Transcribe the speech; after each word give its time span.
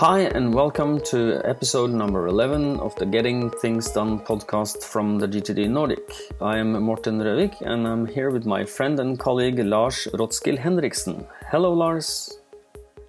Hi, 0.00 0.20
and 0.20 0.54
welcome 0.54 0.98
to 1.10 1.42
episode 1.44 1.90
number 1.90 2.26
11 2.26 2.80
of 2.80 2.94
the 2.94 3.04
Getting 3.04 3.50
Things 3.50 3.90
Done 3.90 4.18
podcast 4.18 4.82
from 4.82 5.18
the 5.18 5.28
GTD 5.28 5.68
Nordic. 5.68 6.10
I 6.40 6.56
am 6.56 6.72
Morten 6.72 7.18
Røvik, 7.18 7.60
and 7.60 7.86
I'm 7.86 8.06
here 8.06 8.30
with 8.30 8.46
my 8.46 8.64
friend 8.64 8.98
and 8.98 9.18
colleague 9.18 9.58
Lars 9.58 10.08
Rotskill 10.14 10.56
Henriksen. 10.56 11.26
Hello, 11.50 11.74
Lars. 11.74 12.40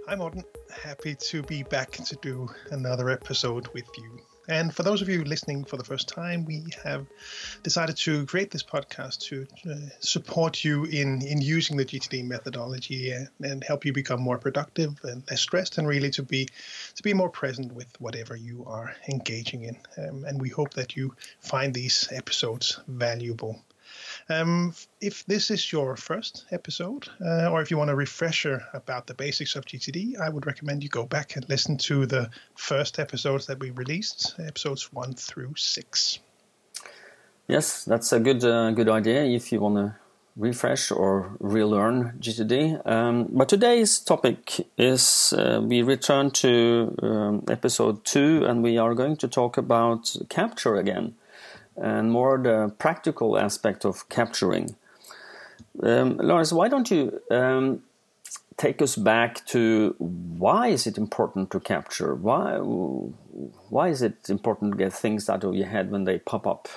Hi, 0.09 0.17
Morten. 0.17 0.43
Happy 0.84 1.16
to 1.16 1.41
be 1.43 1.63
back 1.63 1.91
to 1.91 2.17
do 2.17 2.49
another 2.71 3.09
episode 3.09 3.70
with 3.73 3.88
you. 3.98 4.20
And 4.52 4.75
for 4.75 4.83
those 4.83 5.02
of 5.02 5.07
you 5.07 5.23
listening 5.23 5.63
for 5.63 5.77
the 5.77 5.84
first 5.86 6.09
time, 6.09 6.43
we 6.43 6.65
have 6.84 7.07
decided 7.63 7.95
to 7.97 8.25
create 8.25 8.52
this 8.52 8.63
podcast 8.63 9.20
to 9.30 9.48
uh, 9.71 9.76
support 10.02 10.66
you 10.66 10.84
in, 10.84 11.21
in 11.21 11.41
using 11.41 11.77
the 11.77 11.85
GTD 11.85 12.26
methodology 12.27 13.12
and, 13.12 13.29
and, 13.41 13.63
help 13.63 13.85
you 13.85 13.93
become 13.93 14.21
more 14.21 14.38
productive 14.38 14.99
and 15.03 15.23
less 15.29 15.40
stressed, 15.40 15.77
and 15.77 15.88
really 15.88 16.09
to 16.12 16.23
be 16.23 16.49
to 16.95 17.03
be 17.03 17.13
more 17.13 17.29
present 17.29 17.71
with 17.73 17.88
whatever 18.02 18.35
you 18.35 18.66
are 18.67 18.93
engaging 19.07 19.63
in. 19.63 19.77
Um, 19.98 20.26
and 20.26 20.41
we 20.41 20.49
hope 20.49 20.73
that 20.73 20.98
you 20.98 21.15
find 21.40 21.73
these 21.73 22.09
episodes 22.12 22.77
valuable. 22.88 23.62
Um, 24.31 24.73
if 25.02 25.26
this 25.26 25.52
is 25.52 25.71
your 25.71 25.98
first 25.98 26.45
episode, 26.52 27.09
uh, 27.26 27.49
or 27.49 27.62
if 27.62 27.70
you 27.70 27.77
want 27.77 27.90
a 27.90 27.95
refresher 27.95 28.63
about 28.73 29.07
the 29.07 29.13
basics 29.13 29.55
of 29.55 29.66
GTD, 29.66 30.20
I 30.20 30.30
would 30.30 30.45
recommend 30.45 30.84
you 30.84 30.90
go 30.90 31.05
back 31.05 31.35
and 31.35 31.48
listen 31.49 31.77
to 31.80 32.05
the 32.05 32.30
first 32.55 32.99
episodes 32.99 33.48
that 33.48 33.59
we 33.59 33.71
released, 33.71 34.35
episodes 34.40 34.94
one 34.94 35.13
through 35.13 35.55
six. 35.57 36.20
Yes, 37.48 37.84
that's 37.84 38.13
a 38.13 38.20
good 38.20 38.44
uh, 38.45 38.71
good 38.71 38.88
idea 38.88 39.26
if 39.26 39.52
you 39.52 39.59
want 39.59 39.76
to 39.76 39.95
refresh 40.37 40.91
or 40.91 41.35
relearn 41.40 42.13
GTD. 42.20 42.87
Um, 42.87 43.27
but 43.32 43.49
today's 43.49 43.99
topic 43.99 44.65
is 44.77 45.34
uh, 45.34 45.59
we 45.62 45.82
return 45.82 46.32
to 46.32 46.96
um, 47.04 47.43
episode 47.49 48.05
two, 48.05 48.46
and 48.46 48.63
we 48.63 48.77
are 48.77 48.96
going 48.96 49.18
to 49.18 49.27
talk 49.27 49.57
about 49.57 50.15
capture 50.29 50.76
again 50.76 51.15
and 51.82 52.12
more 52.12 52.37
the 52.37 52.74
practical 52.77 53.37
aspect 53.37 53.85
of 53.85 54.07
capturing. 54.10 54.76
Um, 55.82 56.18
Lawrence, 56.18 56.54
why 56.54 56.68
don't 56.70 56.90
you 56.91 57.20
um, 57.32 57.82
take 58.57 58.82
us 58.82 58.96
back 58.96 59.46
to 59.48 59.96
why 59.98 60.68
is 60.68 60.85
it 60.85 60.98
important 60.98 61.49
to 61.52 61.59
capture? 61.59 62.13
Why 62.13 62.57
why 63.70 63.90
is 63.90 64.02
it 64.02 64.29
important 64.29 64.74
to 64.74 64.78
get 64.78 64.94
things 64.94 65.29
out 65.29 65.44
of 65.44 65.56
your 65.56 65.68
head 65.68 65.90
when 65.91 66.03
they 66.03 66.19
pop 66.19 66.46
up? 66.46 66.68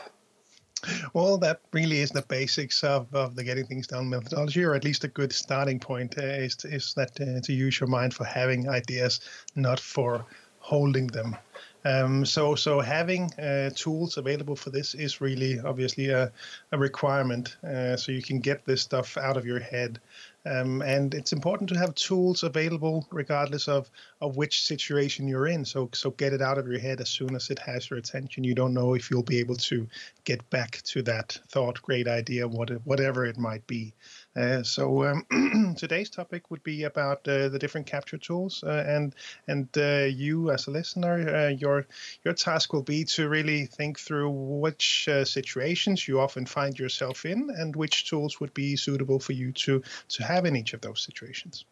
Well, 1.15 1.39
that 1.39 1.61
really 1.73 2.01
is 2.01 2.11
the 2.11 2.23
basics 2.23 2.85
of, 2.85 3.15
of 3.15 3.37
the 3.37 3.45
getting 3.45 3.67
things 3.67 3.87
done 3.87 4.11
methodology, 4.11 4.65
or 4.65 4.75
at 4.75 4.85
least 4.85 5.05
a 5.05 5.09
good 5.09 5.33
starting 5.33 5.81
point 5.81 6.19
uh, 6.19 6.23
is, 6.23 6.57
is 6.65 6.95
that 6.95 7.19
uh, 7.21 7.41
to 7.41 7.53
use 7.53 7.81
your 7.81 7.89
mind 7.89 8.13
for 8.13 8.25
having 8.25 8.69
ideas, 8.69 9.21
not 9.57 9.81
for 9.81 10.27
holding 10.59 11.07
them. 11.09 11.37
Um, 11.85 12.25
so, 12.25 12.55
so 12.55 12.81
having 12.81 13.33
uh, 13.35 13.71
tools 13.75 14.17
available 14.17 14.57
for 14.57 14.71
this 14.71 14.95
is 14.95 15.21
really 15.21 15.61
obviously 15.61 16.09
a, 16.09 16.33
a 16.73 16.79
requirement. 16.79 17.57
Uh, 17.63 17.97
so 17.97 18.11
you 18.11 18.23
can 18.23 18.41
get 18.41 18.65
this 18.65 18.81
stuff 18.81 19.19
out 19.19 19.37
of 19.37 19.45
your 19.45 19.61
head, 19.61 20.01
um, 20.47 20.83
and 20.83 21.15
it's 21.15 21.33
important 21.33 21.69
to 21.71 21.79
have 21.79 21.95
tools 21.95 22.43
available 22.43 23.07
regardless 23.11 23.69
of 23.69 23.91
of 24.21 24.37
which 24.37 24.63
situation 24.63 25.29
you're 25.29 25.47
in. 25.47 25.65
So, 25.65 25.91
so 25.93 26.11
get 26.11 26.33
it 26.33 26.41
out 26.41 26.59
of 26.59 26.67
your 26.67 26.79
head 26.79 27.01
as 27.01 27.11
soon 27.11 27.35
as 27.35 27.51
it 27.51 27.59
has 27.59 27.91
your 27.91 27.99
attention. 27.99 28.45
You 28.45 28.55
don't 28.55 28.75
know 28.75 28.95
if 28.95 29.11
you'll 29.11 29.23
be 29.23 29.41
able 29.41 29.57
to 29.57 29.87
get 30.25 30.49
back 30.51 30.81
to 30.85 31.03
that 31.03 31.39
thought, 31.49 31.83
great 31.83 32.09
idea, 32.09 32.49
what, 32.49 32.71
whatever 32.87 33.27
it 33.27 33.37
might 33.37 33.67
be. 33.67 33.93
Uh, 34.37 34.63
so 34.63 35.05
um, 35.05 35.75
today's 35.79 36.11
topic 36.11 36.51
would 36.51 36.63
be 36.65 36.83
about 36.85 37.27
uh, 37.29 37.49
the 37.49 37.59
different 37.59 37.87
capture 37.87 38.19
tools, 38.19 38.65
uh, 38.65 38.85
and 38.87 39.15
and 39.47 39.69
uh, 39.77 40.05
you 40.05 40.51
as 40.51 40.67
a 40.67 40.71
listener, 40.71 41.29
uh, 41.29 41.49
your 41.49 41.87
your 42.25 42.35
task 42.35 42.73
will 42.73 42.83
be 42.83 43.05
to 43.05 43.29
really 43.29 43.67
think 43.67 43.99
through 43.99 44.31
which 44.31 45.09
situations 45.25 46.09
you 46.09 46.21
often 46.21 46.47
find 46.47 46.79
yourself 46.79 47.25
in, 47.25 47.49
and 47.57 47.77
which 47.77 48.09
tools 48.09 48.41
would 48.41 48.53
be 48.55 48.77
suitable 48.77 49.21
for 49.21 49.33
you 49.33 49.53
to 49.53 49.83
to 50.09 50.25
have 50.25 50.45
in 50.47 50.57
each 50.57 50.75
of 50.75 50.81
those 50.81 51.01
situations. 51.01 51.65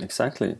Exactly. 0.00 0.56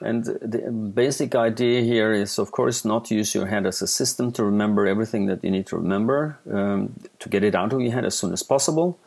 And 0.00 0.24
the 0.24 0.70
basic 0.70 1.34
idea 1.34 1.80
here 1.80 2.12
is, 2.12 2.38
of 2.38 2.50
course, 2.50 2.84
not 2.84 3.10
use 3.10 3.34
your 3.34 3.46
head 3.46 3.64
as 3.64 3.80
a 3.80 3.86
system 3.86 4.32
to 4.32 4.44
remember 4.44 4.86
everything 4.86 5.26
that 5.26 5.42
you 5.44 5.50
need 5.50 5.66
to 5.68 5.76
remember, 5.76 6.38
um, 6.52 6.92
to 7.20 7.28
get 7.28 7.44
it 7.44 7.54
out 7.54 7.72
of 7.72 7.80
your 7.80 7.92
head 7.92 8.04
as 8.04 8.18
soon 8.18 8.32
as 8.32 8.42
possible. 8.42 8.98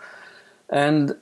And 0.70 1.16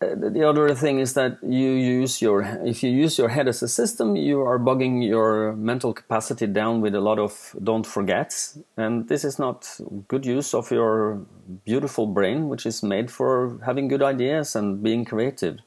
the 0.00 0.48
other 0.48 0.74
thing 0.74 1.00
is 1.00 1.14
that 1.14 1.38
you 1.42 1.70
use 1.70 2.22
your 2.22 2.42
if 2.64 2.84
you 2.84 2.90
use 2.90 3.18
your 3.18 3.28
head 3.28 3.48
as 3.48 3.62
a 3.62 3.68
system 3.68 4.14
you 4.14 4.40
are 4.40 4.58
bugging 4.58 5.04
your 5.04 5.56
mental 5.56 5.92
capacity 5.92 6.46
down 6.46 6.80
with 6.80 6.94
a 6.94 7.00
lot 7.00 7.18
of 7.18 7.56
don't 7.62 7.86
forgets. 7.86 8.58
And 8.76 9.08
this 9.08 9.24
is 9.24 9.38
not 9.40 9.68
good 10.06 10.24
use 10.24 10.54
of 10.54 10.70
your 10.70 11.20
beautiful 11.64 12.06
brain 12.06 12.48
which 12.48 12.64
is 12.64 12.82
made 12.82 13.10
for 13.10 13.58
having 13.66 13.88
good 13.88 14.02
ideas 14.02 14.54
and 14.54 14.82
being 14.82 15.04
creative. 15.04 15.58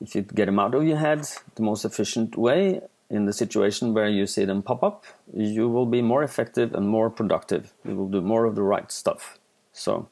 If 0.00 0.14
you 0.14 0.22
get 0.22 0.46
them 0.46 0.58
out 0.58 0.74
of 0.74 0.84
your 0.84 0.96
head 0.96 1.28
the 1.56 1.62
most 1.62 1.84
efficient 1.84 2.36
way 2.36 2.80
in 3.10 3.26
the 3.26 3.32
situation 3.34 3.92
where 3.92 4.08
you 4.08 4.26
see 4.26 4.46
them 4.46 4.62
pop 4.62 4.82
up 4.82 5.04
you 5.34 5.68
will 5.68 5.86
be 5.86 6.00
more 6.00 6.22
effective 6.22 6.74
and 6.74 6.88
more 6.88 7.10
productive. 7.10 7.74
You 7.84 7.94
will 7.94 8.08
do 8.08 8.22
more 8.22 8.46
of 8.46 8.54
the 8.54 8.62
right 8.62 8.90
stuff. 8.90 9.38
So 9.72 10.08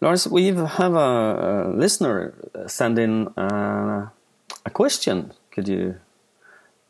Lars, 0.00 0.28
we 0.28 0.46
have 0.46 0.94
a, 0.94 1.66
a 1.66 1.72
listener 1.74 2.34
send 2.66 2.98
in 2.98 3.28
uh, 3.36 4.08
a 4.64 4.70
question. 4.70 5.32
Could 5.50 5.66
you 5.66 5.96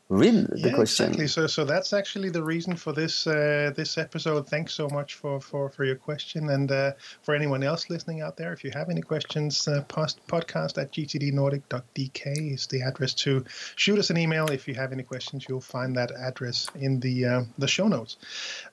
read 0.09 0.47
the 0.47 0.71
yeah, 0.71 0.75
question. 0.75 1.07
Exactly. 1.07 1.27
So, 1.27 1.47
so 1.47 1.65
that's 1.65 1.93
actually 1.93 2.31
the 2.31 2.43
reason 2.43 2.77
for 2.77 2.93
this 2.93 3.27
uh, 3.27 3.73
this 3.77 3.99
episode. 3.99 4.49
Thanks 4.49 4.73
so 4.73 4.89
much 4.89 5.15
for 5.15 5.41
for, 5.41 5.69
for 5.69 5.85
your 5.85 5.97
question, 5.97 6.49
and 6.51 6.71
uh, 6.73 6.93
for 7.23 7.35
anyone 7.35 7.63
else 7.63 7.91
listening 7.91 8.23
out 8.23 8.37
there, 8.37 8.53
if 8.53 8.65
you 8.65 8.71
have 8.73 8.89
any 8.89 9.03
questions, 9.03 9.69
uh, 9.69 9.83
post, 9.89 10.21
podcast 10.27 10.79
at 10.79 10.93
gtdnordic.dk 10.93 12.55
is 12.55 12.67
the 12.69 12.83
address 12.83 13.15
to 13.15 13.45
shoot 13.77 13.99
us 13.99 14.11
an 14.11 14.17
email. 14.17 14.51
If 14.51 14.67
you 14.67 14.75
have 14.75 14.93
any 14.93 15.03
questions, 15.03 15.47
you'll 15.49 15.61
find 15.61 15.97
that 15.97 16.11
address 16.13 16.69
in 16.75 17.01
the 17.01 17.25
uh, 17.25 17.43
the 17.59 17.69
show 17.69 17.89
notes. 17.89 18.17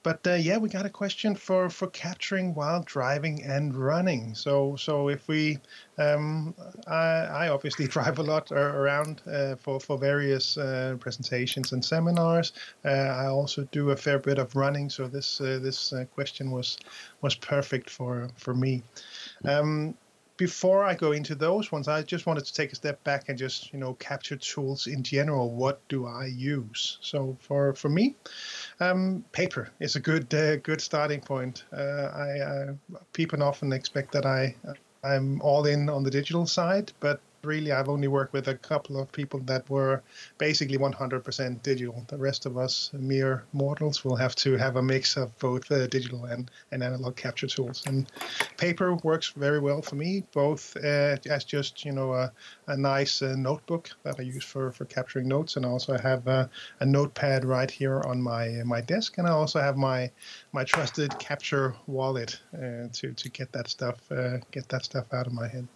But 0.03 0.25
uh, 0.25 0.33
yeah, 0.33 0.57
we 0.57 0.69
got 0.69 0.85
a 0.85 0.89
question 0.89 1.35
for 1.35 1.69
for 1.69 1.87
capturing 1.87 2.53
while 2.53 2.81
driving 2.83 3.43
and 3.43 3.75
running. 3.75 4.35
So 4.35 4.75
so 4.77 5.09
if 5.09 5.27
we 5.27 5.59
um, 5.97 6.53
I, 6.87 6.97
I, 7.45 7.47
obviously 7.49 7.87
drive 7.95 8.19
a 8.19 8.23
lot 8.23 8.51
around 8.51 9.21
uh, 9.27 9.55
for 9.55 9.79
for 9.79 9.97
various 9.97 10.57
uh, 10.57 10.97
presentations 10.99 11.71
and 11.71 11.83
seminars. 11.83 12.53
Uh, 12.83 12.89
I 12.89 13.27
also 13.27 13.63
do 13.71 13.91
a 13.91 13.95
fair 13.95 14.19
bit 14.19 14.37
of 14.37 14.55
running, 14.55 14.89
so 14.89 15.07
this 15.07 15.39
uh, 15.39 15.59
this 15.61 15.93
uh, 15.93 16.05
question 16.13 16.51
was 16.51 16.77
was 17.21 17.35
perfect 17.35 17.89
for 17.89 18.29
for 18.35 18.53
me. 18.53 18.83
Um, 19.45 19.95
before 20.37 20.83
I 20.83 20.95
go 20.95 21.13
into 21.13 21.33
those 21.33 21.71
ones, 21.71 21.87
I 21.87 22.01
just 22.01 22.25
wanted 22.25 22.43
to 22.43 22.53
take 22.53 22.73
a 22.73 22.75
step 22.75 23.01
back 23.05 23.29
and 23.29 23.37
just 23.37 23.71
you 23.71 23.79
know 23.79 23.93
capture 23.93 24.35
tools 24.35 24.87
in 24.87 25.01
general. 25.01 25.49
What 25.51 25.79
do 25.87 26.07
I 26.07 26.25
use? 26.25 26.97
So 26.99 27.37
for 27.39 27.73
for 27.73 27.87
me, 27.87 28.15
um, 28.81 29.23
paper 29.31 29.69
is 29.79 29.95
a 29.95 30.01
good 30.01 30.33
uh, 30.33 30.57
good 30.57 30.81
starting 30.81 31.21
point. 31.21 31.63
I 31.71 32.67
people 33.13 33.41
often 33.43 33.71
expect 33.71 34.11
that 34.11 34.25
I 34.25 34.55
I'm 35.05 35.41
all 35.41 35.65
in 35.65 35.87
on 35.89 36.03
the 36.03 36.09
digital 36.09 36.47
side, 36.47 36.91
but 36.99 37.21
really 37.45 37.71
I've 37.71 37.89
only 37.89 38.07
worked 38.07 38.33
with 38.33 38.47
a 38.47 38.55
couple 38.55 38.99
of 38.99 39.11
people 39.11 39.39
that 39.41 39.69
were 39.69 40.03
basically 40.37 40.77
100% 40.77 41.63
digital. 41.63 42.03
The 42.07 42.17
rest 42.17 42.45
of 42.45 42.57
us 42.57 42.91
mere 42.93 43.43
mortals 43.53 44.03
will 44.03 44.15
have 44.15 44.35
to 44.35 44.57
have 44.57 44.75
a 44.75 44.81
mix 44.81 45.17
of 45.17 45.37
both 45.39 45.71
uh, 45.71 45.87
digital 45.87 46.25
and, 46.25 46.51
and 46.71 46.83
analog 46.83 47.15
capture 47.15 47.47
tools. 47.47 47.83
And 47.85 48.11
paper 48.57 48.95
works 49.03 49.29
very 49.35 49.59
well 49.59 49.81
for 49.81 49.95
me, 49.95 50.23
both 50.31 50.75
uh, 50.77 51.17
as 51.29 51.43
just 51.43 51.85
you 51.85 51.91
know 51.91 52.13
a, 52.13 52.31
a 52.67 52.77
nice 52.77 53.21
uh, 53.21 53.35
notebook 53.37 53.89
that 54.03 54.19
I 54.19 54.23
use 54.23 54.43
for, 54.43 54.71
for 54.71 54.85
capturing 54.85 55.27
notes, 55.27 55.55
and 55.55 55.65
also 55.65 55.93
I 55.93 56.01
have 56.01 56.27
a, 56.27 56.49
a 56.79 56.85
notepad 56.85 57.45
right 57.45 57.69
here 57.69 58.01
on 58.01 58.21
my 58.21 58.47
my 58.65 58.81
desk, 58.81 59.17
and 59.17 59.27
I 59.27 59.31
also 59.31 59.59
have 59.59 59.77
my 59.77 60.11
my 60.51 60.63
trusted 60.63 61.17
capture 61.19 61.75
wallet 61.87 62.39
uh, 62.53 62.87
to 62.93 63.13
to 63.13 63.29
get 63.29 63.51
that 63.51 63.69
stuff 63.69 63.99
uh, 64.11 64.37
get 64.51 64.69
that 64.69 64.85
stuff 64.85 65.13
out 65.13 65.27
of 65.27 65.33
my 65.33 65.47
head. 65.47 65.67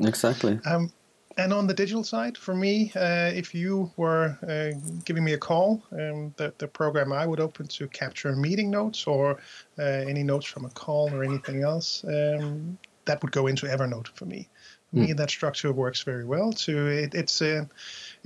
Exactly. 0.00 0.60
Um, 0.66 0.90
and 1.38 1.52
on 1.52 1.66
the 1.66 1.74
digital 1.74 2.02
side, 2.02 2.38
for 2.38 2.54
me, 2.54 2.92
uh, 2.96 3.30
if 3.34 3.54
you 3.54 3.90
were 3.96 4.38
uh, 4.48 4.78
giving 5.04 5.22
me 5.22 5.34
a 5.34 5.38
call, 5.38 5.82
um, 5.92 6.32
the, 6.38 6.54
the 6.58 6.66
program 6.66 7.12
I 7.12 7.26
would 7.26 7.40
open 7.40 7.66
to 7.68 7.86
capture 7.88 8.34
meeting 8.34 8.70
notes 8.70 9.06
or 9.06 9.38
uh, 9.78 9.82
any 9.82 10.22
notes 10.22 10.46
from 10.46 10.64
a 10.64 10.70
call 10.70 11.12
or 11.12 11.22
anything 11.22 11.62
else, 11.62 12.04
um, 12.04 12.78
that 13.04 13.22
would 13.22 13.32
go 13.32 13.48
into 13.48 13.66
Evernote 13.66 14.08
for 14.08 14.24
me. 14.24 14.48
For 14.90 14.96
mm. 14.96 15.08
me, 15.08 15.12
that 15.12 15.30
structure 15.30 15.72
works 15.72 16.02
very 16.02 16.24
well. 16.24 16.52
To 16.52 16.86
it, 16.86 17.14
it's 17.14 17.42
uh, 17.42 17.66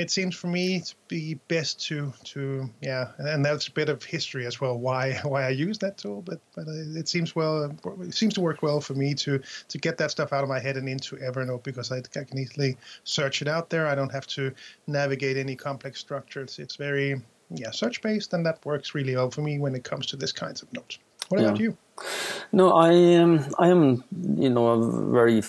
it 0.00 0.10
seems 0.10 0.34
for 0.34 0.46
me 0.46 0.80
to 0.80 0.94
be 1.08 1.34
best 1.48 1.78
to 1.88 2.10
to 2.24 2.70
yeah, 2.80 3.08
and 3.18 3.44
that's 3.44 3.68
a 3.68 3.70
bit 3.70 3.90
of 3.90 4.02
history 4.02 4.46
as 4.46 4.58
well 4.58 4.78
why 4.78 5.12
why 5.24 5.44
I 5.44 5.50
use 5.50 5.78
that 5.80 5.98
tool. 5.98 6.22
But 6.22 6.40
but 6.54 6.66
uh, 6.66 6.98
it 6.98 7.06
seems 7.06 7.36
well 7.36 7.70
it 8.00 8.14
seems 8.14 8.32
to 8.34 8.40
work 8.40 8.62
well 8.62 8.80
for 8.80 8.94
me 8.94 9.12
to 9.14 9.40
to 9.68 9.78
get 9.78 9.98
that 9.98 10.10
stuff 10.10 10.32
out 10.32 10.42
of 10.42 10.48
my 10.48 10.58
head 10.58 10.78
and 10.78 10.88
into 10.88 11.16
Evernote 11.16 11.64
because 11.64 11.92
I, 11.92 11.98
I 11.98 12.24
can 12.24 12.38
easily 12.38 12.78
search 13.04 13.42
it 13.42 13.48
out 13.48 13.68
there. 13.68 13.86
I 13.86 13.94
don't 13.94 14.12
have 14.12 14.26
to 14.28 14.52
navigate 14.86 15.36
any 15.36 15.54
complex 15.54 16.00
structures. 16.00 16.58
It's 16.58 16.76
very 16.76 17.20
yeah 17.50 17.70
search 17.70 18.00
based, 18.00 18.32
and 18.32 18.46
that 18.46 18.64
works 18.64 18.94
really 18.94 19.14
well 19.16 19.30
for 19.30 19.42
me 19.42 19.58
when 19.58 19.74
it 19.74 19.84
comes 19.84 20.06
to 20.06 20.16
this 20.16 20.32
kinds 20.32 20.62
of 20.62 20.72
notes. 20.72 20.98
What 21.30 21.40
yeah. 21.40 21.46
about 21.48 21.60
you? 21.60 21.76
No, 22.52 22.72
I 22.72 22.92
am. 22.92 23.46
I 23.58 23.68
am, 23.68 24.02
you 24.36 24.50
know, 24.50 24.66
a 24.68 25.10
very 25.12 25.42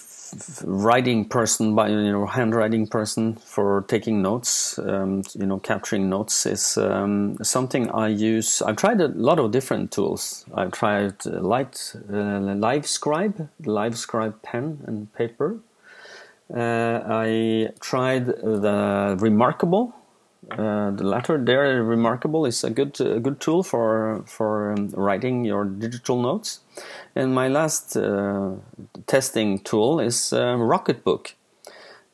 writing 0.64 1.26
person, 1.26 1.74
by 1.74 1.90
you 1.90 2.12
know, 2.12 2.28
handwriting 2.28 2.86
person 2.88 3.36
for 3.36 3.84
taking 3.88 4.22
notes. 4.22 4.78
Um, 4.78 5.24
you 5.34 5.48
know, 5.48 5.58
capturing 5.60 6.10
notes 6.10 6.46
is 6.46 6.78
um, 6.78 7.38
something 7.42 7.90
I 7.90 8.10
use. 8.10 8.62
I've 8.62 8.76
tried 8.76 9.02
a 9.02 9.08
lot 9.08 9.40
of 9.40 9.52
different 9.52 9.92
tools. 9.92 10.46
I've 10.54 10.72
tried 10.72 11.16
uh, 11.26 11.42
Light, 11.42 11.96
uh, 11.96 12.12
LiveScribe, 12.12 13.50
LiveScribe 13.64 14.44
pen 14.44 14.84
and 14.86 15.12
paper. 15.14 15.58
Uh, 16.54 17.02
I 17.08 17.70
tried 17.80 18.28
the 18.28 19.18
Remarkable 19.20 19.96
uh, 20.58 20.92
the 20.92 21.04
latter 21.04 21.38
there, 21.38 21.84
remarkable, 21.84 22.46
is 22.46 22.64
a 22.64 22.70
good 22.70 23.00
a 23.02 23.20
good 23.20 23.40
tool 23.40 23.64
for 23.64 24.24
for 24.26 24.74
um, 24.74 24.90
writing 24.90 25.46
your 25.46 25.66
digital 25.66 26.22
notes. 26.22 26.60
And 27.16 27.34
my 27.34 27.48
last 27.48 27.96
uh, 27.96 28.52
testing 29.08 29.60
tool 29.60 30.00
is 30.00 30.34
uh, 30.34 30.56
Rocketbook, 30.58 31.34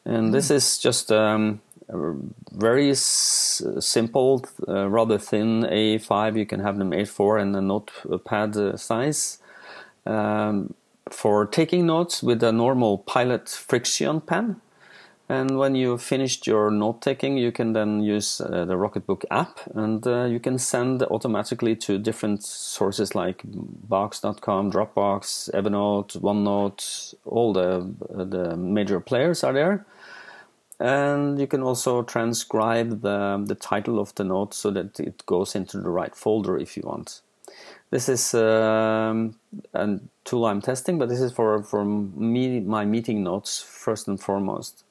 and 0.06 0.30
mm. 0.30 0.32
this 0.32 0.52
is 0.52 0.78
just 0.78 1.12
um, 1.12 1.62
a 1.90 2.14
very 2.52 2.92
s- 2.92 3.62
simple, 3.80 4.46
uh, 4.68 4.88
rather 4.90 5.18
thin 5.18 5.64
A5. 5.64 6.38
You 6.38 6.46
can 6.46 6.60
have 6.60 6.78
them 6.78 6.92
A4 6.92 7.42
and 7.42 7.56
a 7.56 7.62
notepad 7.62 8.58
uh, 8.58 8.78
size. 8.78 9.40
Um, 10.06 10.74
for 11.10 11.46
taking 11.46 11.86
notes 11.86 12.22
with 12.22 12.44
a 12.44 12.52
normal 12.52 12.98
Pilot 13.00 13.50
Friction 13.50 14.22
pen, 14.22 14.62
and 15.30 15.58
when 15.58 15.76
you've 15.76 16.02
finished 16.02 16.48
your 16.48 16.72
note 16.72 17.02
taking, 17.02 17.38
you 17.38 17.52
can 17.52 17.74
then 17.74 18.02
use 18.02 18.40
uh, 18.40 18.64
the 18.64 18.76
Rocketbook 18.76 19.26
app 19.30 19.60
and 19.76 20.08
uh, 20.08 20.24
you 20.24 20.40
can 20.40 20.58
send 20.58 21.04
automatically 21.04 21.76
to 21.76 21.98
different 21.98 22.44
sources 22.44 23.14
like 23.14 23.42
Box.com, 23.46 24.72
Dropbox, 24.72 25.52
Evernote, 25.54 26.22
OneNote, 26.22 27.14
all 27.26 27.52
the, 27.52 27.94
the 28.10 28.56
major 28.56 29.02
players 29.02 29.44
are 29.44 29.52
there. 29.52 29.86
And 30.80 31.38
you 31.38 31.48
can 31.48 31.62
also 31.62 32.04
transcribe 32.04 33.02
the, 33.02 33.44
the 33.46 33.56
title 33.56 34.00
of 34.00 34.16
the 34.16 34.24
note 34.24 34.54
so 34.54 34.72
that 34.72 34.98
it 34.98 35.26
goes 35.26 35.56
into 35.56 35.82
the 35.82 35.90
right 35.90 36.16
folder 36.16 36.58
if 36.58 36.78
you 36.78 36.84
want. 36.86 37.20
This 37.90 38.08
is 38.08 38.34
um, 38.34 39.36
a 39.74 40.00
tool 40.24 40.46
I'm 40.46 40.62
testing, 40.62 40.98
but 40.98 41.10
this 41.10 41.20
is 41.20 41.34
for, 41.34 41.64
for 41.64 41.84
me, 41.84 42.62
my 42.62 42.86
meeting 42.86 43.24
notes 43.24 43.62
first 43.62 44.08
and 44.08 44.22
foremost 44.22 44.84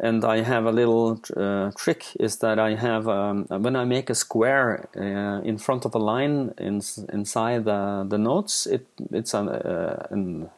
and 0.00 0.24
I 0.24 0.42
have 0.42 0.66
a 0.66 0.72
little 0.72 1.20
uh, 1.36 1.72
trick 1.76 2.04
is 2.20 2.36
that 2.38 2.58
I 2.58 2.74
have 2.74 3.08
um, 3.08 3.46
when 3.48 3.74
I 3.74 3.84
make 3.84 4.10
a 4.10 4.14
square 4.14 4.88
uh, 4.96 5.42
in 5.42 5.58
front 5.58 5.84
of 5.84 5.94
a 5.94 5.98
line 5.98 6.54
in, 6.58 6.80
inside 7.12 7.64
the, 7.64 8.06
the 8.08 8.18
notes 8.18 8.66
it 8.66 8.86
it's 9.10 9.34
an, 9.34 9.48
uh, 9.48 10.06
an 10.10 10.50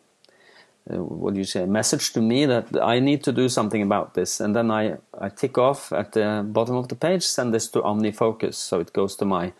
uh, 0.91 1.03
what 1.03 1.35
do 1.35 1.39
you 1.39 1.45
say 1.45 1.63
a 1.63 1.67
message 1.67 2.13
to 2.13 2.21
me 2.21 2.47
that 2.47 2.67
I 2.83 3.01
need 3.01 3.23
to 3.25 3.33
do 3.33 3.49
something 3.49 3.83
about 3.83 4.15
this. 4.15 4.41
And 4.41 4.57
then 4.57 4.71
I, 4.71 4.97
I 5.19 5.29
tick 5.29 5.59
off 5.59 5.93
at 5.93 6.13
the 6.13 6.45
bottom 6.47 6.77
of 6.77 6.89
the 6.89 6.97
page 6.97 7.23
send 7.23 7.55
this 7.55 7.69
to 7.69 7.81
OmniFocus. 7.81 8.55
So 8.55 8.81
it 8.81 8.93
goes 8.93 9.15
to 9.17 9.25
my 9.25 9.53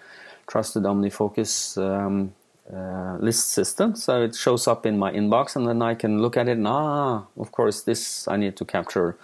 trusted 0.47 0.83
OmniFocus 0.83 1.79
um, 1.79 2.35
uh, 2.73 3.17
list 3.21 3.51
system. 3.51 3.95
So 3.97 4.23
it 4.23 4.35
shows 4.35 4.67
up 4.67 4.87
in 4.87 4.99
my 4.99 5.13
inbox 5.13 5.57
and 5.57 5.67
then 5.67 5.83
I 5.83 5.95
can 5.95 6.21
look 6.21 6.37
at 6.37 6.49
it 6.49 6.59
and 6.59 6.67
ah 6.67 7.27
of 7.39 7.53
course 7.53 7.83
this 7.83 8.27
I 8.29 8.37
need 8.37 8.57
to 8.57 8.65
capture 8.65 9.17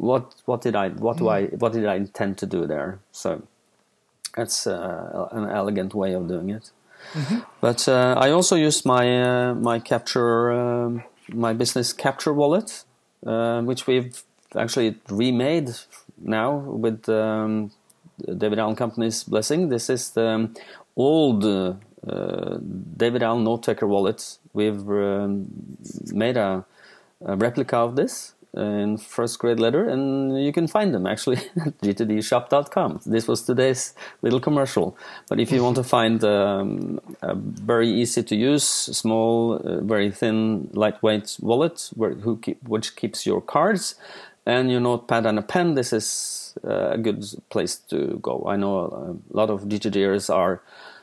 what 0.00 0.34
what 0.46 0.62
did 0.62 0.74
I 0.74 0.88
what 0.88 1.18
do 1.18 1.28
I 1.28 1.46
what 1.60 1.72
did 1.72 1.86
I 1.86 1.96
intend 1.96 2.38
to 2.38 2.46
do 2.46 2.66
there? 2.66 2.98
So 3.12 3.42
that's 4.34 4.66
uh, 4.66 5.28
an 5.32 5.48
elegant 5.48 5.94
way 5.94 6.14
of 6.14 6.26
doing 6.26 6.50
it. 6.50 6.70
Mm-hmm. 7.12 7.40
But 7.60 7.86
uh, 7.86 8.14
I 8.16 8.30
also 8.30 8.56
use 8.56 8.84
my 8.84 9.04
uh, 9.22 9.54
my 9.54 9.78
capture 9.78 10.52
um, 10.52 11.02
my 11.28 11.52
business 11.52 11.92
capture 11.92 12.32
wallet, 12.32 12.84
uh, 13.26 13.60
which 13.62 13.86
we've 13.86 14.22
actually 14.56 14.96
remade 15.08 15.70
now 16.18 16.56
with 16.56 17.08
um, 17.08 17.70
David 18.24 18.58
Allen 18.58 18.76
Company's 18.76 19.22
blessing. 19.24 19.68
This 19.68 19.90
is 19.90 20.10
the 20.10 20.28
um, 20.28 20.54
old 20.96 21.44
uh, 21.44 21.74
David 22.96 23.22
Allen 23.22 23.44
Note 23.44 23.64
Taker 23.64 23.86
wallet. 23.86 24.38
We've 24.54 24.88
um, 24.88 25.46
made 26.12 26.38
a, 26.38 26.64
a 27.24 27.36
replica 27.36 27.76
of 27.76 27.96
this 27.96 28.34
in 28.54 28.96
first 28.98 29.38
grade 29.38 29.60
letter, 29.60 29.88
and 29.88 30.42
you 30.42 30.52
can 30.52 30.66
find 30.66 30.92
them 30.92 31.06
actually 31.06 31.36
at 31.66 31.78
gtdshop.com. 31.78 33.00
This 33.06 33.28
was 33.28 33.42
today's 33.42 33.94
little 34.22 34.40
commercial. 34.40 34.96
But 35.28 35.40
if 35.40 35.52
you 35.52 35.62
want 35.62 35.76
to 35.76 35.84
find 35.84 36.22
um, 36.24 37.00
a 37.22 37.34
very 37.34 37.88
easy 37.88 38.22
to 38.22 38.36
use, 38.36 38.64
small, 38.64 39.54
uh, 39.54 39.80
very 39.82 40.10
thin, 40.10 40.68
lightweight 40.72 41.36
wallet 41.40 41.90
where, 41.94 42.14
keep, 42.42 42.62
which 42.68 42.96
keeps 42.96 43.24
your 43.24 43.40
cards 43.40 43.94
and 44.46 44.70
your 44.70 44.80
notepad 44.80 45.26
and 45.26 45.38
a 45.38 45.42
pen, 45.42 45.74
this 45.74 45.92
is 45.92 46.54
uh, 46.64 46.90
a 46.90 46.98
good 46.98 47.24
place 47.50 47.76
to 47.76 48.18
go. 48.20 48.44
I 48.48 48.56
know 48.56 49.20
a 49.32 49.36
lot 49.36 49.50
of 49.50 49.64
GTDers 49.64 50.34
are 50.34 50.62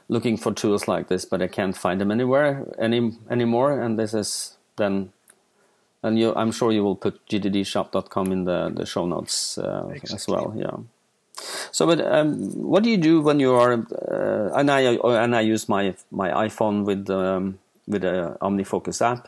looking 0.09 0.37
for 0.37 0.53
tools 0.53 0.87
like 0.87 1.07
this, 1.07 1.25
but 1.25 1.41
I 1.41 1.47
can't 1.47 1.75
find 1.75 1.99
them 2.01 2.11
anywhere 2.11 2.65
any 2.79 3.11
anymore, 3.29 3.79
and 3.79 3.99
this 3.99 4.13
is 4.13 4.57
then 4.77 5.11
and 6.07 6.19
you, 6.19 6.33
I'm 6.35 6.51
sure 6.51 6.71
you 6.71 6.83
will 6.83 6.95
put 6.95 7.25
gtdshop.com 7.27 8.31
in 8.31 8.45
the, 8.45 8.69
the 8.69 8.85
show 8.85 9.05
notes 9.05 9.57
uh, 9.57 9.89
exactly. 9.91 10.15
as 10.15 10.27
well. 10.27 10.53
Yeah. 10.55 10.77
So, 11.71 11.85
but 11.85 12.01
um, 12.01 12.51
what 12.53 12.83
do 12.83 12.89
you 12.89 12.97
do 12.97 13.21
when 13.21 13.39
you 13.39 13.53
are? 13.53 13.73
Uh, 13.73 14.49
and 14.55 14.71
I 14.71 14.81
and 15.23 15.35
I 15.35 15.41
use 15.41 15.69
my 15.69 15.95
my 16.11 16.29
iPhone 16.47 16.85
with 16.85 17.09
um, 17.09 17.59
with 17.87 18.01
the 18.01 18.37
OmniFocus 18.41 19.01
app. 19.01 19.27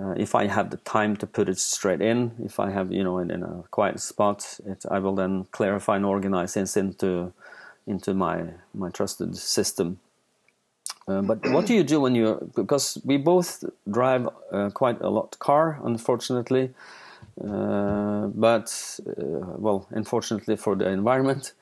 Uh, 0.00 0.14
if 0.16 0.34
I 0.34 0.46
have 0.46 0.70
the 0.70 0.76
time 0.78 1.16
to 1.16 1.26
put 1.26 1.48
it 1.48 1.58
straight 1.58 2.00
in, 2.00 2.32
if 2.44 2.58
I 2.58 2.70
have 2.70 2.92
you 2.92 3.02
know 3.02 3.18
in, 3.18 3.30
in 3.30 3.42
a 3.42 3.64
quiet 3.70 4.00
spot, 4.00 4.58
it, 4.66 4.84
I 4.90 4.98
will 4.98 5.14
then 5.14 5.44
clarify 5.50 5.96
and 5.96 6.06
organize 6.06 6.54
this 6.54 6.76
into 6.76 7.32
into 7.86 8.14
my 8.14 8.44
my 8.72 8.90
trusted 8.90 9.36
system. 9.36 9.98
Uh, 11.06 11.20
but 11.20 11.46
what 11.50 11.66
do 11.66 11.74
you 11.74 11.84
do 11.84 12.00
when 12.00 12.14
you 12.14 12.50
because 12.54 12.98
we 13.04 13.18
both 13.18 13.62
drive 13.90 14.28
uh, 14.52 14.70
quite 14.70 15.00
a 15.02 15.08
lot 15.08 15.38
car, 15.38 15.78
unfortunately. 15.84 16.70
Uh, 17.42 18.28
but 18.28 19.00
uh, 19.06 19.58
well, 19.58 19.86
unfortunately 19.90 20.56
for 20.56 20.76
the 20.76 20.88
environment. 20.88 21.52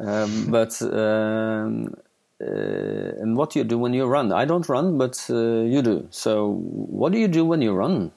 Um, 0.00 0.50
but 0.50 0.80
um, 0.82 1.94
uh, 2.40 3.22
and 3.22 3.36
what 3.36 3.50
do 3.50 3.60
you 3.60 3.64
do 3.64 3.78
when 3.78 3.94
you 3.94 4.06
run? 4.06 4.32
I 4.32 4.44
don't 4.44 4.68
run, 4.68 4.98
but 4.98 5.24
you 5.28 5.82
do. 5.82 6.08
So 6.10 6.52
what 6.52 7.12
do 7.12 7.18
you 7.18 7.28
do 7.28 7.44
when 7.44 7.62
you 7.62 7.74
run? 7.74 8.10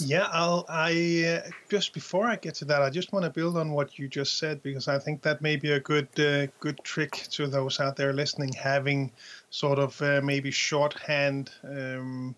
Yeah, 0.00 0.28
I'll, 0.32 0.64
I 0.68 1.42
uh, 1.44 1.50
just 1.68 1.94
before 1.94 2.26
I 2.26 2.36
get 2.36 2.54
to 2.56 2.64
that, 2.66 2.82
I 2.82 2.90
just 2.90 3.12
want 3.12 3.24
to 3.24 3.30
build 3.30 3.56
on 3.56 3.70
what 3.70 3.98
you 3.98 4.08
just 4.08 4.38
said 4.38 4.62
because 4.62 4.88
I 4.88 4.98
think 4.98 5.22
that 5.22 5.40
may 5.42 5.56
be 5.56 5.72
a 5.72 5.80
good 5.80 6.08
uh, 6.18 6.46
good 6.60 6.78
trick 6.82 7.12
to 7.30 7.46
those 7.46 7.80
out 7.80 7.96
there 7.96 8.12
listening, 8.12 8.52
having 8.52 9.12
sort 9.50 9.78
of 9.78 10.00
uh, 10.02 10.20
maybe 10.22 10.50
shorthand 10.50 11.50
um, 11.62 12.34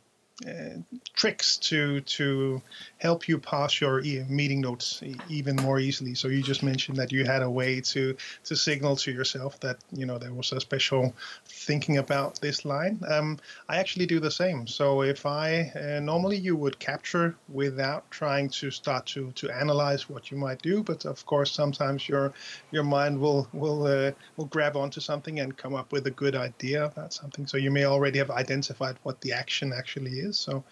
tricks 1.15 1.57
to 1.57 2.01
to 2.03 2.61
help 2.99 3.27
you 3.27 3.39
pass 3.39 3.81
your 3.81 4.03
meeting 4.29 4.61
notes 4.61 5.03
even 5.31 5.57
more 5.57 5.79
easily. 5.81 6.15
So 6.15 6.29
you 6.29 6.43
just 6.43 6.63
mentioned 6.63 6.99
that 6.99 7.11
you 7.11 7.25
had 7.25 7.43
a 7.43 7.51
way 7.51 7.81
to 7.81 8.15
to 8.45 8.57
signal 8.57 8.97
to 8.97 9.13
yourself 9.13 9.59
that 9.61 9.79
you 9.93 10.05
know 10.05 10.19
there 10.19 10.35
was 10.35 10.53
a 10.53 10.61
special 10.61 11.15
thinking 11.47 11.97
about 11.97 12.41
this 12.41 12.65
line. 12.67 13.01
Um, 13.09 13.39
I 13.69 13.79
actually 13.79 14.07
do 14.07 14.21
the 14.21 14.31
same. 14.31 14.67
So 14.67 15.03
if 15.03 15.25
I 15.25 15.73
uh, 15.75 16.01
normally 16.01 16.37
you 16.37 16.55
would 16.55 16.79
capture 16.79 17.37
without 17.49 18.11
trying 18.11 18.51
to 18.51 18.71
start 18.71 19.07
to 19.07 19.33
to 19.33 19.51
analyze 19.51 20.09
what 20.11 20.31
you 20.31 20.37
might 20.37 20.61
do, 20.61 20.83
but 20.83 21.07
of 21.07 21.25
course 21.25 21.51
sometimes 21.51 22.09
your 22.09 22.35
your 22.73 22.85
mind 22.85 23.19
will 23.19 23.49
will 23.55 23.87
uh, 23.87 24.13
will 24.37 24.47
grab 24.47 24.77
onto 24.77 25.01
something 25.01 25.41
and 25.41 25.57
come 25.57 25.75
up 25.75 25.93
with 25.93 26.07
a 26.07 26.11
good 26.11 26.37
idea 26.37 26.85
about 26.85 27.15
something. 27.15 27.47
So 27.47 27.57
you 27.57 27.71
may 27.71 27.85
already 27.85 28.19
have 28.19 28.31
identified 28.31 28.97
what 29.03 29.23
the 29.23 29.33
action 29.33 29.73
actually 29.73 30.19
is 30.19 30.26
So 30.33 30.65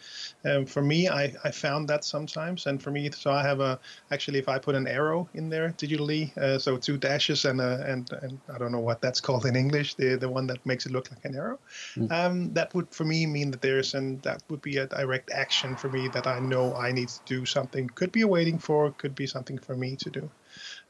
um, 0.45 0.67
for 0.67 0.83
me, 0.83 1.09
I, 1.09 1.35
I 1.45 1.51
found 1.51 1.89
that 1.89 2.05
sometimes, 2.05 2.67
and 2.67 2.83
for 2.83 2.91
me, 2.91 3.11
so 3.11 3.31
I 3.31 3.43
have 3.43 3.61
a 3.61 3.79
actually 4.11 4.39
if 4.39 4.49
I 4.49 4.59
put 4.59 4.75
an 4.75 4.87
arrow 4.87 5.29
in 5.35 5.49
there 5.49 5.71
digitally, 5.71 6.37
uh, 6.37 6.59
so 6.59 6.77
two 6.77 6.97
dashes 6.97 7.45
and 7.45 7.61
a, 7.61 7.85
and 7.87 8.11
and 8.23 8.41
I 8.53 8.59
don't 8.59 8.73
know 8.73 8.81
what 8.81 9.01
that's 9.01 9.21
called 9.27 9.47
in 9.47 9.57
English, 9.57 9.95
the 9.95 10.17
the 10.17 10.29
one 10.29 10.47
that 10.49 10.65
makes 10.67 10.87
it 10.87 10.93
look 10.93 11.11
like 11.11 11.25
an 11.25 11.37
arrow, 11.37 11.59
mm. 11.97 12.11
um, 12.11 12.53
that 12.55 12.75
would 12.75 12.93
for 12.95 13.05
me 13.05 13.27
mean 13.27 13.51
that 13.51 13.63
there's 13.63 13.95
and 13.95 14.23
that 14.23 14.43
would 14.49 14.63
be 14.63 14.79
a 14.79 14.87
direct 14.87 15.31
action 15.31 15.77
for 15.77 15.89
me 15.89 16.09
that 16.09 16.27
I 16.27 16.41
know 16.41 16.75
I 16.75 16.93
need 16.93 17.09
to 17.09 17.21
do 17.27 17.47
something. 17.47 17.89
Could 17.89 18.13
be 18.13 18.23
a 18.23 18.29
waiting 18.29 18.59
for, 18.59 18.91
could 18.93 19.15
be 19.15 19.27
something 19.27 19.59
for 19.59 19.77
me 19.77 19.97
to 19.97 20.11
do. 20.11 20.31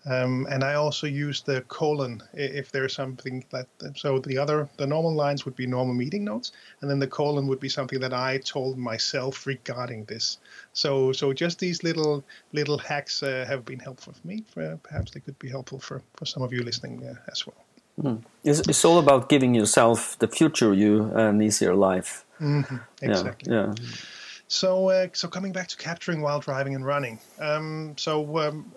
Um, 0.07 0.47
and 0.51 0.63
I 0.63 0.75
also 0.75 1.07
use 1.07 1.41
the 1.41 1.63
colon 1.63 2.23
if 2.35 2.71
there's 2.71 2.95
something 2.95 3.43
that 3.51 3.67
so 3.97 4.19
the 4.19 4.37
other 4.37 4.69
the 4.77 4.87
normal 4.87 5.15
lines 5.15 5.45
would 5.45 5.57
be 5.57 5.67
normal 5.67 5.95
meeting 5.95 6.25
notes, 6.25 6.53
and 6.81 6.91
then 6.91 6.99
the 6.99 7.07
colon 7.07 7.47
would 7.47 7.61
be 7.61 7.71
something 7.71 8.01
that 8.01 8.13
I 8.13 8.39
told 8.39 8.77
myself 8.77 9.47
regarding 9.47 10.05
this. 10.05 10.39
So 10.75 11.13
so 11.13 11.33
just 11.33 11.59
these 11.59 11.83
little 11.83 12.23
little 12.53 12.77
hacks 12.77 13.23
uh, 13.23 13.47
have 13.49 13.65
been 13.65 13.79
helpful 13.79 14.13
for 14.13 14.27
me. 14.27 14.45
For, 14.53 14.79
perhaps 14.83 15.13
they 15.13 15.21
could 15.21 15.39
be 15.39 15.49
helpful 15.49 15.79
for 15.79 16.03
for 16.17 16.27
some 16.27 16.43
of 16.43 16.53
you 16.53 16.63
listening 16.63 17.07
uh, 17.07 17.15
as 17.33 17.47
well. 17.47 17.65
Mm. 18.03 18.25
It's, 18.43 18.61
it's, 18.61 18.85
all 18.85 18.99
about 18.99 19.29
giving 19.29 19.55
yourself 19.55 20.19
the 20.19 20.27
future 20.27 20.75
you 20.75 21.13
an 21.15 21.41
easier 21.41 21.75
life. 21.77 22.25
Mm-hmm. 22.41 22.77
Exactly. 23.03 23.53
Yeah. 23.53 23.73
yeah. 23.79 23.89
So, 24.49 24.91
uh, 24.91 25.07
so 25.13 25.29
coming 25.29 25.53
back 25.53 25.69
to 25.69 25.77
capturing 25.77 26.21
while 26.21 26.41
driving 26.41 26.75
and 26.75 26.85
running. 26.85 27.19
Um, 27.39 27.95
so, 27.97 28.39
um, 28.39 28.73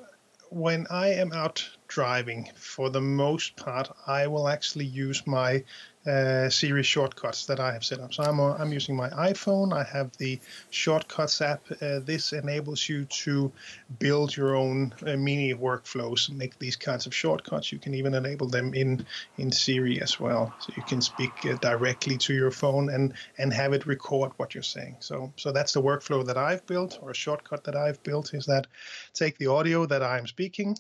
when 0.50 0.88
I 0.90 1.10
am 1.10 1.32
out 1.34 1.68
driving, 1.88 2.50
for 2.56 2.90
the 2.90 3.02
most 3.02 3.56
part, 3.56 3.90
I 4.06 4.28
will 4.28 4.48
actually 4.48 4.86
use 4.86 5.26
my 5.26 5.64
uh, 6.08 6.50
Siri 6.50 6.84
shortcuts 6.84 7.46
that 7.48 7.60
I 7.60 7.74
have 7.74 7.84
set 7.84 8.00
up. 8.00 8.14
So 8.14 8.24
I'm, 8.24 8.40
uh, 8.40 8.54
I'm 8.54 8.72
using 8.72 8.96
my 8.96 9.10
iPhone. 9.10 9.74
I 9.74 9.84
have 9.84 10.16
the 10.18 10.40
shortcuts 10.70 11.42
app. 11.42 11.62
Uh, 11.82 12.00
this 12.00 12.32
enables 12.32 12.88
you 12.88 13.06
to 13.06 13.52
build 14.00 14.36
your 14.36 14.56
own 14.56 14.94
uh, 15.06 15.18
mini 15.18 15.54
workflows, 15.54 16.30
and 16.30 16.38
make 16.38 16.58
these 16.60 16.78
kinds 16.78 17.06
of 17.06 17.14
shortcuts. 17.14 17.72
You 17.72 17.80
can 17.80 17.94
even 17.94 18.14
enable 18.14 18.48
them 18.48 18.74
in 18.74 19.06
in 19.38 19.52
Siri 19.52 20.02
as 20.02 20.20
well, 20.20 20.54
so 20.60 20.74
you 20.78 20.84
can 20.84 21.02
speak 21.02 21.32
uh, 21.46 21.56
directly 21.58 22.18
to 22.20 22.34
your 22.34 22.52
phone 22.52 22.90
and 22.90 23.14
and 23.38 23.54
have 23.54 23.74
it 23.74 23.86
record 23.86 24.32
what 24.38 24.54
you're 24.54 24.64
saying. 24.64 24.96
So 25.00 25.34
so 25.36 25.52
that's 25.52 25.74
the 25.74 25.82
workflow 25.82 26.26
that 26.26 26.38
I've 26.38 26.66
built, 26.66 27.00
or 27.02 27.12
a 27.12 27.16
shortcut 27.16 27.66
that 27.66 27.76
I've 27.76 28.02
built 28.04 28.34
is 28.34 28.46
that 28.46 28.68
take 29.14 29.38
the 29.38 29.48
audio 29.48 29.86
that 29.86 30.04
I'm 30.04 30.28
speaking. 30.28 30.78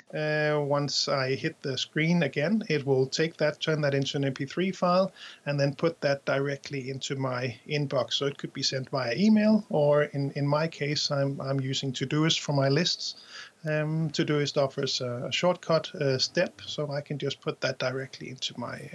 Once 0.78 1.08
I 1.08 1.36
hit 1.36 1.62
the 1.62 1.78
screen 1.78 2.24
again, 2.24 2.64
it 2.70 2.86
will 2.86 3.08
take 3.08 3.38
that, 3.38 3.60
turn 3.60 3.82
that 3.82 3.94
into 3.94 4.18
an 4.18 4.24
MP3 4.24 4.76
file 4.76 5.12
and 5.46 5.60
then 5.60 5.76
put 5.76 6.02
that 6.02 6.26
directly 6.26 6.90
into 6.90 7.16
my 7.16 7.56
inbox. 7.68 8.14
So 8.14 8.26
it 8.26 8.38
could 8.38 8.54
be 8.54 8.64
sent 8.64 8.90
via 8.90 9.16
email, 9.16 9.66
or 9.70 10.04
in, 10.04 10.32
in 10.32 10.48
my 10.48 10.68
case, 10.68 11.12
I'm, 11.12 11.40
I'm 11.42 11.60
using 11.60 11.94
Todoist 11.94 12.40
for 12.40 12.54
my 12.54 12.70
lists. 12.70 13.16
Um, 13.66 14.10
Todoist 14.12 14.58
offers 14.58 15.02
a, 15.02 15.28
a 15.28 15.32
shortcut 15.32 15.92
step, 16.18 16.62
so 16.66 16.92
I 16.92 17.02
can 17.02 17.18
just 17.18 17.42
put 17.42 17.62
that 17.62 17.80
directly 17.80 18.30
into 18.30 18.60
my 18.60 18.90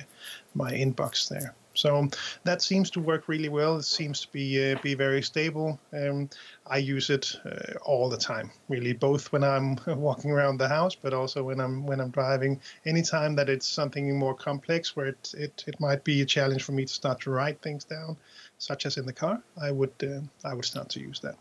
my 0.54 0.72
inbox 0.72 1.28
there. 1.28 1.54
So 1.74 2.08
that 2.44 2.62
seems 2.62 2.90
to 2.90 3.00
work 3.00 3.28
really 3.28 3.48
well. 3.48 3.76
It 3.76 3.84
seems 3.84 4.20
to 4.20 4.28
be 4.32 4.72
uh, 4.72 4.78
be 4.82 4.94
very 4.94 5.22
stable. 5.22 5.78
Um, 5.92 6.28
I 6.66 6.78
use 6.78 7.10
it 7.10 7.34
uh, 7.44 7.78
all 7.84 8.08
the 8.08 8.16
time, 8.16 8.50
really, 8.68 8.92
both 8.92 9.32
when 9.32 9.42
I'm 9.42 9.78
walking 9.86 10.30
around 10.30 10.58
the 10.58 10.68
house, 10.68 10.94
but 10.94 11.14
also 11.14 11.44
when 11.44 11.60
I'm 11.60 11.86
when 11.86 12.00
I'm 12.00 12.10
driving. 12.10 12.60
Anytime 12.84 13.34
that 13.36 13.48
it's 13.48 13.66
something 13.66 14.18
more 14.18 14.34
complex, 14.34 14.94
where 14.96 15.06
it 15.06 15.34
it, 15.36 15.64
it 15.66 15.80
might 15.80 16.04
be 16.04 16.20
a 16.22 16.26
challenge 16.26 16.62
for 16.62 16.72
me 16.72 16.84
to 16.84 16.92
start 16.92 17.20
to 17.22 17.30
write 17.30 17.60
things 17.62 17.84
down, 17.84 18.16
such 18.58 18.86
as 18.86 18.96
in 18.96 19.06
the 19.06 19.12
car, 19.12 19.42
I 19.60 19.70
would 19.70 19.94
uh, 20.02 20.20
I 20.48 20.54
would 20.54 20.64
start 20.64 20.88
to 20.90 21.00
use 21.00 21.20
that. 21.20 21.36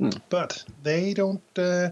Mm. 0.00 0.18
But 0.30 0.64
they 0.82 1.12
don't. 1.12 1.42
Uh, 1.56 1.90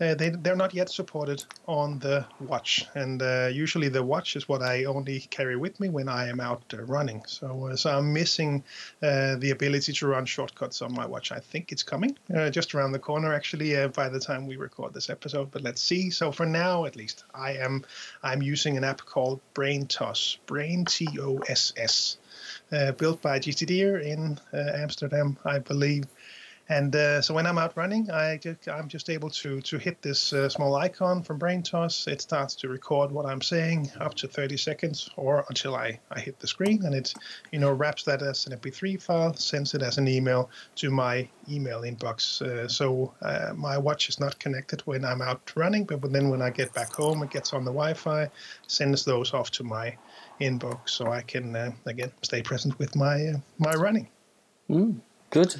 uh, 0.00 0.14
they 0.14 0.30
they're 0.30 0.56
not 0.56 0.72
yet 0.72 0.88
supported 0.88 1.44
on 1.68 1.98
the 1.98 2.24
watch, 2.40 2.86
and 2.94 3.22
uh, 3.22 3.50
usually 3.52 3.88
the 3.88 4.02
watch 4.02 4.36
is 4.36 4.48
what 4.48 4.62
I 4.62 4.84
only 4.84 5.20
carry 5.20 5.56
with 5.56 5.78
me 5.78 5.90
when 5.90 6.08
I 6.08 6.28
am 6.28 6.40
out 6.40 6.62
uh, 6.72 6.82
running. 6.82 7.22
So 7.26 7.66
uh, 7.66 7.76
so 7.76 7.98
I'm 7.98 8.12
missing 8.12 8.64
the 9.00 9.50
ability 9.52 9.92
to 9.92 10.06
run 10.06 10.24
shortcuts 10.24 10.80
on 10.80 10.94
my 10.94 11.04
watch. 11.04 11.30
I 11.30 11.40
think 11.40 11.72
it's 11.72 11.82
coming 11.82 12.16
just 12.50 12.74
around 12.74 12.92
the 12.92 12.98
corner, 12.98 13.34
actually, 13.34 13.86
by 13.88 14.08
the 14.08 14.20
time 14.20 14.46
we 14.46 14.56
record 14.56 14.94
this 14.94 15.10
episode. 15.10 15.50
But 15.50 15.62
let's 15.62 15.82
see. 15.82 16.10
So 16.10 16.32
for 16.32 16.46
now, 16.46 16.86
at 16.86 16.96
least, 16.96 17.24
I 17.34 17.52
am 17.56 17.84
I'm 18.22 18.40
using 18.40 18.78
an 18.78 18.84
app 18.84 19.04
called 19.04 19.40
Brain 19.52 19.86
Toss, 19.86 20.38
Brain 20.46 20.86
T 20.86 21.06
O 21.20 21.38
S 21.48 21.74
S. 21.76 22.16
built 22.96 23.20
by 23.20 23.38
GTD 23.38 24.02
in 24.02 24.40
Amsterdam, 24.54 25.36
I 25.44 25.58
believe. 25.58 26.06
And 26.72 26.96
uh, 26.96 27.20
so 27.20 27.34
when 27.34 27.46
I'm 27.46 27.58
out 27.58 27.76
running, 27.76 28.10
I 28.10 28.38
just, 28.38 28.66
I'm 28.66 28.88
just 28.88 29.10
able 29.10 29.28
to 29.42 29.60
to 29.60 29.76
hit 29.76 30.00
this 30.00 30.32
uh, 30.32 30.48
small 30.48 30.74
icon 30.74 31.22
from 31.22 31.36
Brain 31.36 31.62
Toss. 31.62 32.06
It 32.06 32.22
starts 32.22 32.54
to 32.56 32.68
record 32.68 33.12
what 33.12 33.26
I'm 33.26 33.42
saying 33.42 33.90
up 34.00 34.14
to 34.14 34.26
30 34.26 34.56
seconds 34.56 35.10
or 35.16 35.44
until 35.50 35.76
I, 35.76 36.00
I 36.10 36.20
hit 36.20 36.38
the 36.38 36.46
screen, 36.46 36.82
and 36.86 36.94
it 36.94 37.12
you 37.50 37.58
know 37.58 37.72
wraps 37.72 38.04
that 38.04 38.22
as 38.22 38.46
an 38.46 38.58
MP3 38.58 39.02
file, 39.02 39.34
sends 39.34 39.74
it 39.74 39.82
as 39.82 39.98
an 39.98 40.08
email 40.08 40.48
to 40.76 40.90
my 40.90 41.28
email 41.50 41.82
inbox. 41.82 42.40
Uh, 42.40 42.66
so 42.68 43.12
uh, 43.20 43.52
my 43.54 43.76
watch 43.76 44.08
is 44.08 44.18
not 44.18 44.38
connected 44.38 44.80
when 44.86 45.04
I'm 45.04 45.20
out 45.20 45.52
running, 45.54 45.84
but 45.84 46.00
then 46.10 46.30
when 46.30 46.40
I 46.40 46.48
get 46.48 46.72
back 46.72 46.94
home, 46.94 47.22
it 47.22 47.30
gets 47.30 47.52
on 47.52 47.66
the 47.66 47.70
Wi-Fi, 47.70 48.30
sends 48.66 49.04
those 49.04 49.34
off 49.34 49.50
to 49.52 49.62
my 49.62 49.94
inbox, 50.40 50.88
so 50.88 51.12
I 51.12 51.20
can 51.20 51.54
uh, 51.54 51.72
again 51.84 52.12
stay 52.22 52.40
present 52.40 52.78
with 52.78 52.96
my 52.96 53.26
uh, 53.26 53.38
my 53.58 53.74
running. 53.74 54.08
Mm, 54.70 55.00
good. 55.28 55.54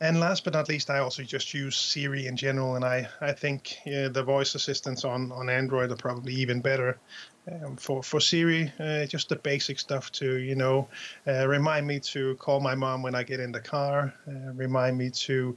And 0.00 0.20
last 0.20 0.44
but 0.44 0.52
not 0.52 0.68
least, 0.68 0.90
I 0.90 1.00
also 1.00 1.24
just 1.24 1.52
use 1.52 1.76
Siri 1.76 2.28
in 2.28 2.36
general, 2.36 2.76
and 2.76 2.84
I, 2.84 3.08
I 3.20 3.32
think 3.32 3.78
the 3.84 4.22
voice 4.22 4.54
assistants 4.54 5.04
on, 5.04 5.32
on 5.32 5.50
Android 5.50 5.90
are 5.90 5.96
probably 5.96 6.34
even 6.34 6.60
better. 6.60 6.98
Um, 7.50 7.76
for 7.76 8.02
for 8.02 8.20
Siri, 8.20 8.70
uh, 8.78 9.06
just 9.06 9.28
the 9.28 9.36
basic 9.36 9.78
stuff 9.78 10.12
to 10.12 10.36
you 10.36 10.54
know 10.54 10.88
uh, 11.26 11.46
remind 11.48 11.86
me 11.86 11.98
to 12.00 12.34
call 12.36 12.60
my 12.60 12.74
mom 12.74 13.02
when 13.02 13.14
I 13.14 13.22
get 13.22 13.40
in 13.40 13.52
the 13.52 13.60
car, 13.60 14.12
uh, 14.26 14.52
remind 14.52 14.98
me 14.98 15.10
to 15.10 15.56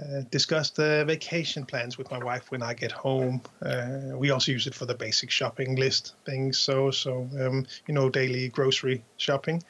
uh, 0.00 0.22
discuss 0.30 0.70
the 0.70 1.04
vacation 1.06 1.66
plans 1.66 1.98
with 1.98 2.10
my 2.10 2.22
wife 2.22 2.50
when 2.50 2.62
I 2.62 2.74
get 2.74 2.92
home. 2.92 3.42
Uh, 3.60 4.12
we 4.14 4.30
also 4.30 4.52
use 4.52 4.66
it 4.66 4.74
for 4.74 4.86
the 4.86 4.94
basic 4.94 5.30
shopping 5.30 5.76
list 5.76 6.14
things, 6.24 6.58
so 6.58 6.90
so 6.90 7.28
um, 7.38 7.66
you 7.86 7.94
know 7.94 8.08
daily 8.08 8.48
grocery 8.48 9.04
shopping. 9.16 9.62